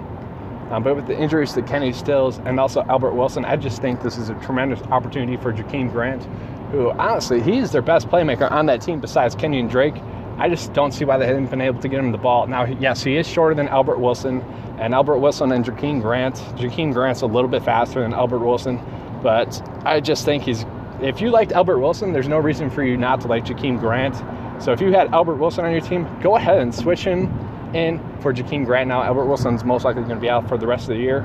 Um, 0.70 0.84
but 0.84 0.96
with 0.96 1.08
the 1.08 1.18
injuries 1.18 1.54
to 1.54 1.62
Kenny 1.62 1.94
Stills 1.94 2.40
and 2.40 2.60
also 2.60 2.84
Albert 2.84 3.14
Wilson, 3.14 3.46
I 3.46 3.56
just 3.56 3.82
think 3.82 4.02
this 4.02 4.18
is 4.18 4.30
a 4.30 4.34
tremendous 4.36 4.82
opportunity 4.84 5.38
for 5.38 5.54
Jakeem 5.54 5.92
Grant, 5.92 6.24
who 6.72 6.92
honestly 6.92 7.42
he's 7.42 7.72
their 7.72 7.82
best 7.82 8.08
playmaker 8.10 8.52
on 8.52 8.66
that 8.66 8.82
team 8.82 9.00
besides 9.00 9.36
Kenyan 9.36 9.70
Drake. 9.70 9.96
I 10.40 10.50
just 10.50 10.74
don't 10.74 10.92
see 10.92 11.06
why 11.06 11.18
they 11.18 11.28
haven't 11.28 11.52
been 11.52 11.62
able 11.62 11.80
to 11.80 11.88
get 11.88 12.00
him 12.00 12.12
the 12.12 12.18
ball. 12.18 12.48
Now, 12.48 12.66
yes, 12.66 13.04
he 13.04 13.18
is 13.18 13.28
shorter 13.28 13.54
than 13.54 13.68
Albert 13.68 14.00
Wilson, 14.00 14.44
and 14.80 14.94
Albert 14.94 15.20
Wilson 15.20 15.52
and 15.52 15.64
Jakeem 15.64 16.02
Grant. 16.02 16.36
Jakeem 16.58 16.94
Grant's 16.94 17.22
a 17.22 17.26
little 17.26 17.50
bit 17.50 17.64
faster 17.64 18.02
than 18.02 18.14
Albert 18.14 18.40
Wilson, 18.40 18.80
but 19.22 19.62
I 19.86 20.00
just 20.00 20.26
think 20.26 20.44
he's. 20.44 20.66
If 21.02 21.22
you 21.22 21.32
liked 21.32 21.52
Albert 21.52 21.80
Wilson, 21.80 22.14
there's 22.14 22.28
no 22.28 22.38
reason 22.38 22.70
for 22.70 22.84
you 22.84 22.96
not 22.98 23.22
to 23.22 23.28
like 23.28 23.46
Jakeem 23.46 23.80
Grant. 23.80 24.16
So 24.64 24.72
if 24.72 24.80
you 24.80 24.94
had 24.94 25.14
Albert 25.14 25.36
Wilson 25.36 25.66
on 25.66 25.72
your 25.72 25.82
team, 25.82 26.08
go 26.22 26.38
ahead 26.38 26.60
and 26.60 26.74
switch 26.74 27.04
him 27.04 27.26
in 27.74 28.00
for 28.22 28.34
Jakeem 28.34 28.66
Grant. 28.66 28.88
Now, 28.88 29.04
Albert 29.04 29.26
Wilson's 29.26 29.64
most 29.64 29.84
likely 29.84 30.04
going 30.04 30.16
to 30.16 30.22
be 30.22 30.30
out 30.30 30.48
for 30.48 30.58
the 30.58 30.68
rest 30.68 30.84
of 30.84 30.96
the 30.96 31.02
year. 31.02 31.24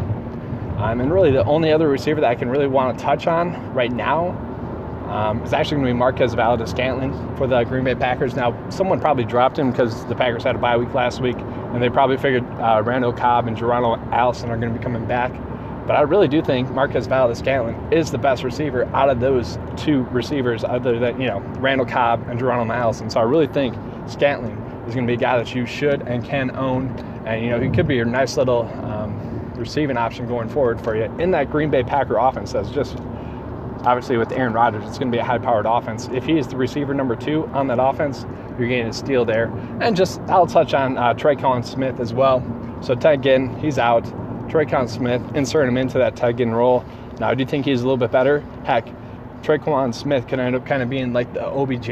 Um, 0.78 1.00
and 1.00 1.12
really, 1.12 1.31
the 1.31 1.45
only 1.45 1.73
other 1.73 1.88
receiver 1.88 2.21
that 2.21 2.31
I 2.31 2.35
can 2.35 2.49
really 2.49 2.67
want 2.67 2.99
to 2.99 3.05
touch 3.05 3.26
on 3.26 3.75
right 3.75 3.93
now 3.93 4.37
um, 5.09 5.43
it's 5.43 5.55
actually 5.55 5.76
going 5.76 5.87
to 5.87 5.95
be 5.95 5.99
Marquez 5.99 6.35
Valdes 6.35 6.71
Scantling 6.71 7.12
for 7.37 7.47
the 7.47 7.64
Green 7.64 7.83
Bay 7.83 7.95
Packers. 7.95 8.37
Now, 8.37 8.55
someone 8.69 9.00
probably 9.00 9.25
dropped 9.25 9.59
him 9.59 9.71
because 9.71 10.05
the 10.07 10.14
Packers 10.14 10.45
had 10.45 10.55
a 10.55 10.59
bye 10.59 10.76
week 10.76 10.93
last 10.93 11.23
week, 11.23 11.37
and 11.72 11.82
they 11.82 11.90
probably 11.90 12.16
figured 12.16 12.44
uh, 12.60 12.82
Randall 12.84 13.12
Cobb 13.12 13.46
and 13.46 13.56
Geronimo 13.56 13.96
Allison 14.10 14.50
are 14.50 14.56
going 14.56 14.73
to 14.73 14.78
be 14.78 14.82
coming 14.82 15.06
back. 15.06 15.32
But 15.86 15.97
I 15.97 16.02
really 16.02 16.28
do 16.28 16.43
think 16.43 16.71
Marquez 16.71 17.06
Valdes-Scantling 17.06 17.93
is 17.93 18.10
the 18.10 18.19
best 18.19 18.45
receiver 18.45 18.84
out 18.95 19.08
of 19.08 19.21
those 19.21 19.58
two 19.76 20.02
receivers, 20.10 20.62
other 20.62 20.99
than 20.99 21.21
you 21.21 21.28
know 21.28 21.40
Randall 21.58 21.86
Cobb 21.86 22.28
and 22.28 22.38
Geronimo 22.38 22.75
Allison. 22.75 23.08
So 23.08 23.21
I 23.21 23.23
really 23.23 23.47
think 23.47 23.75
Scantling 24.06 24.56
is 24.86 24.95
going 24.95 25.06
to 25.06 25.10
be 25.10 25.14
a 25.14 25.21
guy 25.21 25.38
that 25.38 25.54
you 25.54 25.64
should 25.64 26.02
and 26.02 26.25
can 26.25 26.54
own, 26.56 26.88
and 27.26 27.43
you 27.43 27.50
know 27.50 27.60
he 27.60 27.71
could 27.71 27.88
be 27.88 28.00
a 28.00 28.04
nice 28.04 28.36
little 28.36 28.66
um, 28.84 29.52
receiving 29.54 29.97
option 29.97 30.26
going 30.26 30.49
forward 30.49 30.80
for 30.80 30.95
you 30.97 31.04
in 31.19 31.30
that 31.30 31.50
Green 31.50 31.71
Bay 31.71 31.82
Packer 31.82 32.16
offense 32.16 32.52
that's 32.52 32.71
just 32.71 32.97
obviously 33.88 34.18
with 34.18 34.30
Aaron 34.32 34.52
Rodgers, 34.52 34.84
it's 34.86 34.98
going 34.98 35.10
to 35.10 35.16
be 35.16 35.18
a 35.18 35.24
high-powered 35.24 35.64
offense. 35.64 36.10
If 36.12 36.26
he 36.26 36.36
is 36.36 36.46
the 36.46 36.58
receiver 36.58 36.92
number 36.92 37.16
two 37.16 37.46
on 37.48 37.68
that 37.68 37.78
offense, 37.82 38.26
you're 38.58 38.68
getting 38.68 38.88
a 38.88 38.92
steal 38.92 39.24
there. 39.24 39.46
And 39.80 39.96
just 39.96 40.20
I'll 40.28 40.46
touch 40.46 40.74
on 40.74 40.98
uh, 40.98 41.14
Tre'Quan 41.14 41.64
Smith 41.64 41.98
as 41.98 42.12
well. 42.12 42.42
So 42.82 42.94
Ted 42.94 43.22
Ginn, 43.22 43.58
he's 43.58 43.78
out. 43.78 44.04
Tre'Quan 44.50 44.90
Smith, 44.90 45.22
insert 45.34 45.66
him 45.66 45.78
into 45.78 45.96
that 45.96 46.16
Ted 46.16 46.36
Ginn 46.36 46.52
role. 46.52 46.84
Now, 47.18 47.32
do 47.32 47.40
you 47.40 47.46
think 47.48 47.64
he's 47.64 47.80
a 47.80 47.84
little 47.84 47.96
bit 47.96 48.10
better? 48.10 48.40
Heck, 48.64 48.86
Tre'Quan 49.40 49.94
Smith 49.94 50.26
can 50.26 50.38
end 50.38 50.54
up 50.54 50.66
kind 50.66 50.82
of 50.82 50.90
being 50.90 51.14
like 51.14 51.32
the 51.32 51.46
OBJ. 51.46 51.88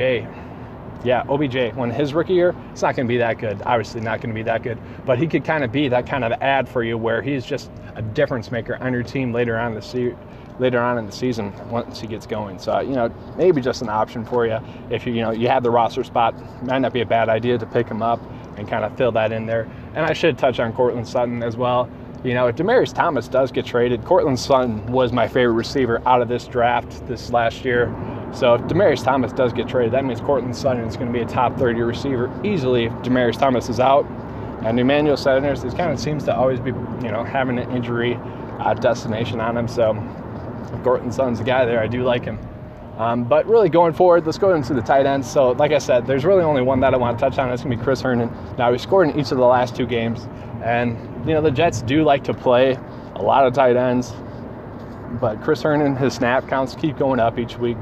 Yeah, 1.03 1.25
OBJ. 1.31 1.75
When 1.77 1.91
his 1.91 2.13
rookie 2.13 2.35
year, 2.35 2.55
it's 2.73 2.83
not 2.83 2.95
going 2.95 3.07
to 3.07 3.13
be 3.13 3.19
that 3.19 3.39
good. 3.39 3.63
Obviously, 3.65 4.03
not 4.03 4.21
going 4.21 4.35
to 4.35 4.35
be 4.35 4.43
that 4.43 4.63
good. 4.63 4.79
But 5.07 5.19
he 5.19 5.27
could 5.27 5.47
kind 5.47 5.65
of 5.65 5.73
be 5.73 5.89
that 5.89 6.07
kind 6.07 6.25
of 6.25 6.33
ad 6.43 6.69
for 6.69 6.83
you 6.83 6.99
where 6.99 7.23
he's 7.23 7.47
just 7.47 7.71
a 7.95 8.03
difference 8.03 8.51
maker 8.51 8.77
on 8.83 8.93
your 8.93 9.03
team 9.03 9.33
later 9.33 9.57
on 9.57 9.75
the 9.75 9.81
season 9.81 10.19
later 10.59 10.81
on 10.81 10.99
in 10.99 11.07
the 11.07 11.13
season 11.13 11.53
once 11.71 12.01
he 12.01 12.07
gets 12.07 12.27
going. 12.27 12.59
So 12.59 12.81
you 12.81 12.95
know 12.95 13.13
maybe 13.37 13.61
just 13.61 13.83
an 13.83 13.89
option 13.89 14.25
for 14.25 14.47
you 14.47 14.59
if 14.91 15.07
you 15.07 15.13
you 15.13 15.23
know 15.23 15.31
you 15.31 15.49
have 15.49 15.63
the 15.63 15.71
roster 15.71 16.05
spot. 16.05 16.35
Might 16.65 16.79
not 16.79 16.93
be 16.93 17.01
a 17.01 17.07
bad 17.07 17.29
idea 17.29 17.59
to 17.59 17.67
pick 17.67 17.89
him 17.89 18.03
up 18.03 18.21
and 18.57 18.69
kind 18.69 18.85
of 18.85 18.97
fill 18.97 19.13
that 19.13 19.33
in 19.33 19.47
there. 19.47 19.69
And 19.95 20.05
I 20.05 20.13
should 20.13 20.39
touch 20.39 20.61
on 20.61 20.73
Courtland 20.73 21.07
Sutton 21.07 21.43
as 21.43 21.57
well. 21.57 21.89
You 22.25 22.35
know, 22.35 22.49
if 22.49 22.57
Demaryius 22.57 22.93
Thomas 22.93 23.29
does 23.29 23.53
get 23.53 23.67
traded, 23.67 24.05
Courtland 24.05 24.41
Sutton 24.41 24.85
was 24.91 25.13
my 25.13 25.29
favorite 25.29 25.55
receiver 25.55 26.03
out 26.09 26.23
of 26.23 26.29
this 26.29 26.47
draft 26.47 27.07
this 27.07 27.31
last 27.31 27.65
year. 27.65 27.95
So 28.33 28.55
if 28.55 28.63
Demaryius 28.63 29.05
Thomas 29.05 29.33
does 29.33 29.53
get 29.53 29.69
traded, 29.69 29.93
that 29.93 30.05
means 30.05 30.21
Courtland 30.21 30.57
Sutton 30.57 30.85
is 30.85 30.97
going 30.97 31.07
to 31.07 31.13
be 31.13 31.23
a 31.23 31.27
top 31.27 31.57
30 31.57 31.83
receiver 31.83 32.31
easily 32.45 32.87
if 32.87 32.93
Demaryius 32.95 33.39
Thomas 33.39 33.69
is 33.69 33.79
out. 33.79 34.07
And 34.65 34.81
Emmanuel 34.81 35.17
Sanders, 35.17 35.63
this 35.63 35.75
kind 35.75 35.93
of 35.93 36.01
seems 36.01 36.25
to 36.25 36.35
always 36.35 36.59
be, 36.59 36.71
you 36.71 37.13
know, 37.13 37.23
having 37.23 37.59
an 37.59 37.71
injury 37.71 38.19
uh, 38.59 38.75
destination 38.75 39.41
on 39.41 39.57
him. 39.57 39.69
So 39.69 39.93
Courtland 40.83 41.15
Sutton's 41.15 41.39
the 41.39 41.45
guy 41.45 41.65
there. 41.65 41.81
I 41.81 41.87
do 41.87 42.03
like 42.03 42.25
him. 42.25 42.39
Um, 42.99 43.25
but 43.25 43.47
really 43.47 43.69
going 43.69 43.93
forward, 43.93 44.25
let's 44.25 44.39
go 44.39 44.55
into 44.55 44.73
the 44.73 44.81
tight 44.81 45.05
ends. 45.05 45.31
So, 45.31 45.53
like 45.53 45.73
I 45.73 45.79
said, 45.79 46.07
there's 46.07 46.25
really 46.25 46.43
only 46.43 46.63
one 46.63 46.81
that 46.81 46.95
I 46.95 46.97
want 46.97 47.19
to 47.19 47.25
touch 47.25 47.39
on. 47.39 47.53
It's 47.53 47.63
going 47.63 47.73
to 47.73 47.77
be 47.77 47.85
Chris 47.85 48.01
Herndon. 48.01 48.31
Now, 48.57 48.73
he 48.73 48.79
scored 48.79 49.11
in 49.11 49.21
each 49.21 49.33
of 49.33 49.39
the 49.39 49.45
last 49.45 49.77
two 49.77 49.87
games. 49.87 50.27
And, 50.63 50.97
you 51.27 51.35
know, 51.35 51.43
the 51.43 51.51
Jets 51.51 51.83
do 51.83 52.05
like 52.05 52.25
to 52.25 52.35
play 52.35 52.79
a 53.15 53.23
lot 53.23 53.47
of 53.47 53.53
tight 53.53 53.77
ends. 53.77 54.15
But 55.21 55.43
Chris 55.43 55.63
Herndon, 55.63 55.95
his 55.95 56.15
snap 56.15 56.49
counts 56.49 56.75
keep 56.75 56.97
going 56.97 57.21
up 57.21 57.39
each 57.39 57.59
week. 57.59 57.77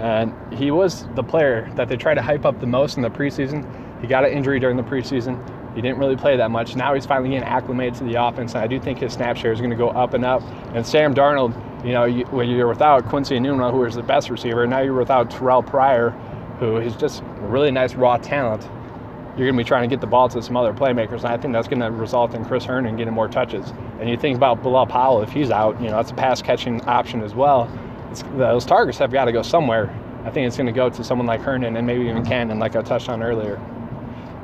And 0.00 0.34
he 0.52 0.70
was 0.70 1.06
the 1.14 1.22
player 1.22 1.70
that 1.74 1.88
they 1.88 1.96
tried 1.96 2.14
to 2.14 2.22
hype 2.22 2.44
up 2.44 2.60
the 2.60 2.66
most 2.66 2.96
in 2.98 3.02
the 3.02 3.10
preseason. 3.10 3.66
He 4.02 4.06
got 4.06 4.24
an 4.24 4.32
injury 4.32 4.60
during 4.60 4.76
the 4.76 4.82
preseason. 4.82 5.42
He 5.74 5.82
didn't 5.82 5.98
really 5.98 6.16
play 6.16 6.36
that 6.36 6.50
much. 6.50 6.76
Now 6.76 6.94
he's 6.94 7.06
finally 7.06 7.30
getting 7.30 7.48
acclimated 7.48 7.94
to 7.94 8.04
the 8.04 8.22
offense, 8.22 8.54
and 8.54 8.62
I 8.62 8.66
do 8.66 8.80
think 8.80 8.98
his 8.98 9.12
snap 9.12 9.36
share 9.36 9.52
is 9.52 9.60
going 9.60 9.70
to 9.70 9.76
go 9.76 9.90
up 9.90 10.14
and 10.14 10.24
up. 10.24 10.42
And 10.74 10.86
Sam 10.86 11.14
Darnold, 11.14 11.54
you 11.84 11.92
know, 11.92 12.04
you, 12.04 12.24
when 12.26 12.48
you're 12.48 12.68
without 12.68 13.06
Quincy 13.08 13.36
Enunwa, 13.38 13.70
who 13.70 13.84
is 13.84 13.94
the 13.94 14.02
best 14.02 14.30
receiver, 14.30 14.66
now 14.66 14.80
you're 14.80 14.94
without 14.94 15.30
Terrell 15.30 15.62
Pryor, 15.62 16.10
who 16.58 16.78
is 16.78 16.96
just 16.96 17.20
a 17.20 17.24
really 17.46 17.70
nice 17.70 17.94
raw 17.94 18.16
talent. 18.16 18.62
You're 19.36 19.46
going 19.46 19.56
to 19.56 19.64
be 19.64 19.68
trying 19.68 19.88
to 19.88 19.94
get 19.94 20.00
the 20.00 20.06
ball 20.08 20.28
to 20.30 20.42
some 20.42 20.56
other 20.56 20.72
playmakers, 20.72 21.18
and 21.18 21.26
I 21.26 21.36
think 21.36 21.52
that's 21.52 21.68
going 21.68 21.80
to 21.80 21.92
result 21.92 22.34
in 22.34 22.44
Chris 22.44 22.64
Herndon 22.64 22.96
getting 22.96 23.14
more 23.14 23.28
touches. 23.28 23.72
And 24.00 24.10
you 24.10 24.16
think 24.16 24.36
about 24.36 24.62
Bilal 24.64 24.86
Powell, 24.86 25.22
if 25.22 25.30
he's 25.30 25.52
out, 25.52 25.80
you 25.80 25.86
know, 25.86 25.96
that's 25.96 26.10
a 26.10 26.14
pass 26.14 26.42
catching 26.42 26.80
option 26.86 27.22
as 27.22 27.36
well. 27.36 27.70
It's, 28.10 28.22
those 28.36 28.64
targets 28.64 28.98
have 28.98 29.12
got 29.12 29.26
to 29.26 29.32
go 29.32 29.42
somewhere. 29.42 29.96
I 30.24 30.30
think 30.30 30.48
it's 30.48 30.56
going 30.56 30.66
to 30.66 30.72
go 30.72 30.90
to 30.90 31.04
someone 31.04 31.28
like 31.28 31.40
Herndon 31.40 31.76
and 31.76 31.86
maybe 31.86 32.06
even 32.08 32.24
Cannon, 32.24 32.58
like 32.58 32.74
I 32.74 32.82
touched 32.82 33.08
on 33.08 33.22
earlier. 33.22 33.58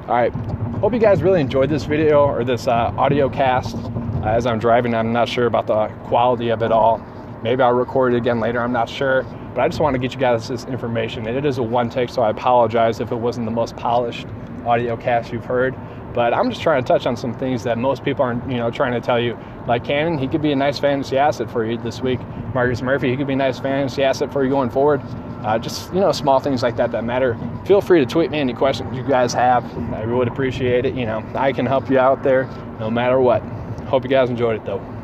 All 0.06 0.14
right. 0.14 0.32
Hope 0.80 0.92
you 0.92 1.00
guys 1.00 1.22
really 1.22 1.40
enjoyed 1.40 1.70
this 1.70 1.84
video 1.84 2.24
or 2.24 2.44
this 2.44 2.68
uh, 2.68 2.94
audio 2.96 3.28
cast. 3.28 3.74
Uh, 3.74 4.26
as 4.26 4.46
I'm 4.46 4.60
driving, 4.60 4.94
I'm 4.94 5.12
not 5.12 5.28
sure 5.28 5.46
about 5.46 5.66
the 5.66 5.88
quality 6.04 6.50
of 6.50 6.62
it 6.62 6.70
all. 6.70 7.04
Maybe 7.44 7.62
I'll 7.62 7.74
record 7.74 8.14
it 8.14 8.16
again 8.16 8.40
later, 8.40 8.58
I'm 8.58 8.72
not 8.72 8.88
sure. 8.88 9.22
But 9.54 9.60
I 9.60 9.68
just 9.68 9.78
want 9.78 9.92
to 9.94 9.98
get 9.98 10.14
you 10.14 10.18
guys 10.18 10.48
this 10.48 10.64
information. 10.64 11.26
And 11.26 11.36
it 11.36 11.44
is 11.44 11.58
a 11.58 11.62
one 11.62 11.90
take, 11.90 12.08
so 12.08 12.22
I 12.22 12.30
apologize 12.30 13.00
if 13.00 13.12
it 13.12 13.16
wasn't 13.16 13.44
the 13.44 13.52
most 13.52 13.76
polished 13.76 14.26
audio 14.64 14.96
cast 14.96 15.30
you've 15.30 15.44
heard. 15.44 15.76
But 16.14 16.32
I'm 16.32 16.48
just 16.48 16.62
trying 16.62 16.82
to 16.82 16.88
touch 16.88 17.04
on 17.04 17.18
some 17.18 17.34
things 17.34 17.62
that 17.64 17.76
most 17.76 18.02
people 18.02 18.24
aren't, 18.24 18.50
you 18.50 18.56
know, 18.56 18.70
trying 18.70 18.92
to 18.92 19.00
tell 19.00 19.20
you. 19.20 19.38
Like 19.68 19.84
Cannon, 19.84 20.16
he 20.16 20.26
could 20.26 20.40
be 20.40 20.52
a 20.52 20.56
nice 20.56 20.78
fantasy 20.78 21.18
asset 21.18 21.50
for 21.50 21.66
you 21.66 21.76
this 21.76 22.00
week. 22.00 22.20
Marcus 22.54 22.80
Murphy, 22.80 23.10
he 23.10 23.16
could 23.16 23.26
be 23.26 23.34
a 23.34 23.36
nice 23.36 23.58
fantasy 23.58 24.02
asset 24.02 24.32
for 24.32 24.42
you 24.42 24.50
going 24.50 24.70
forward. 24.70 25.02
Uh, 25.42 25.58
just 25.58 25.92
you 25.92 26.00
know, 26.00 26.12
small 26.12 26.40
things 26.40 26.62
like 26.62 26.76
that 26.76 26.92
that 26.92 27.04
matter. 27.04 27.36
Feel 27.66 27.82
free 27.82 28.00
to 28.00 28.06
tweet 28.06 28.30
me 28.30 28.38
any 28.38 28.54
questions 28.54 28.96
you 28.96 29.02
guys 29.02 29.34
have. 29.34 29.64
I 29.92 30.06
would 30.06 30.28
appreciate 30.28 30.86
it. 30.86 30.94
You 30.94 31.04
know, 31.04 31.22
I 31.34 31.52
can 31.52 31.66
help 31.66 31.90
you 31.90 31.98
out 31.98 32.22
there 32.22 32.44
no 32.80 32.90
matter 32.90 33.20
what. 33.20 33.42
Hope 33.86 34.04
you 34.04 34.10
guys 34.10 34.30
enjoyed 34.30 34.56
it 34.56 34.64
though. 34.64 34.84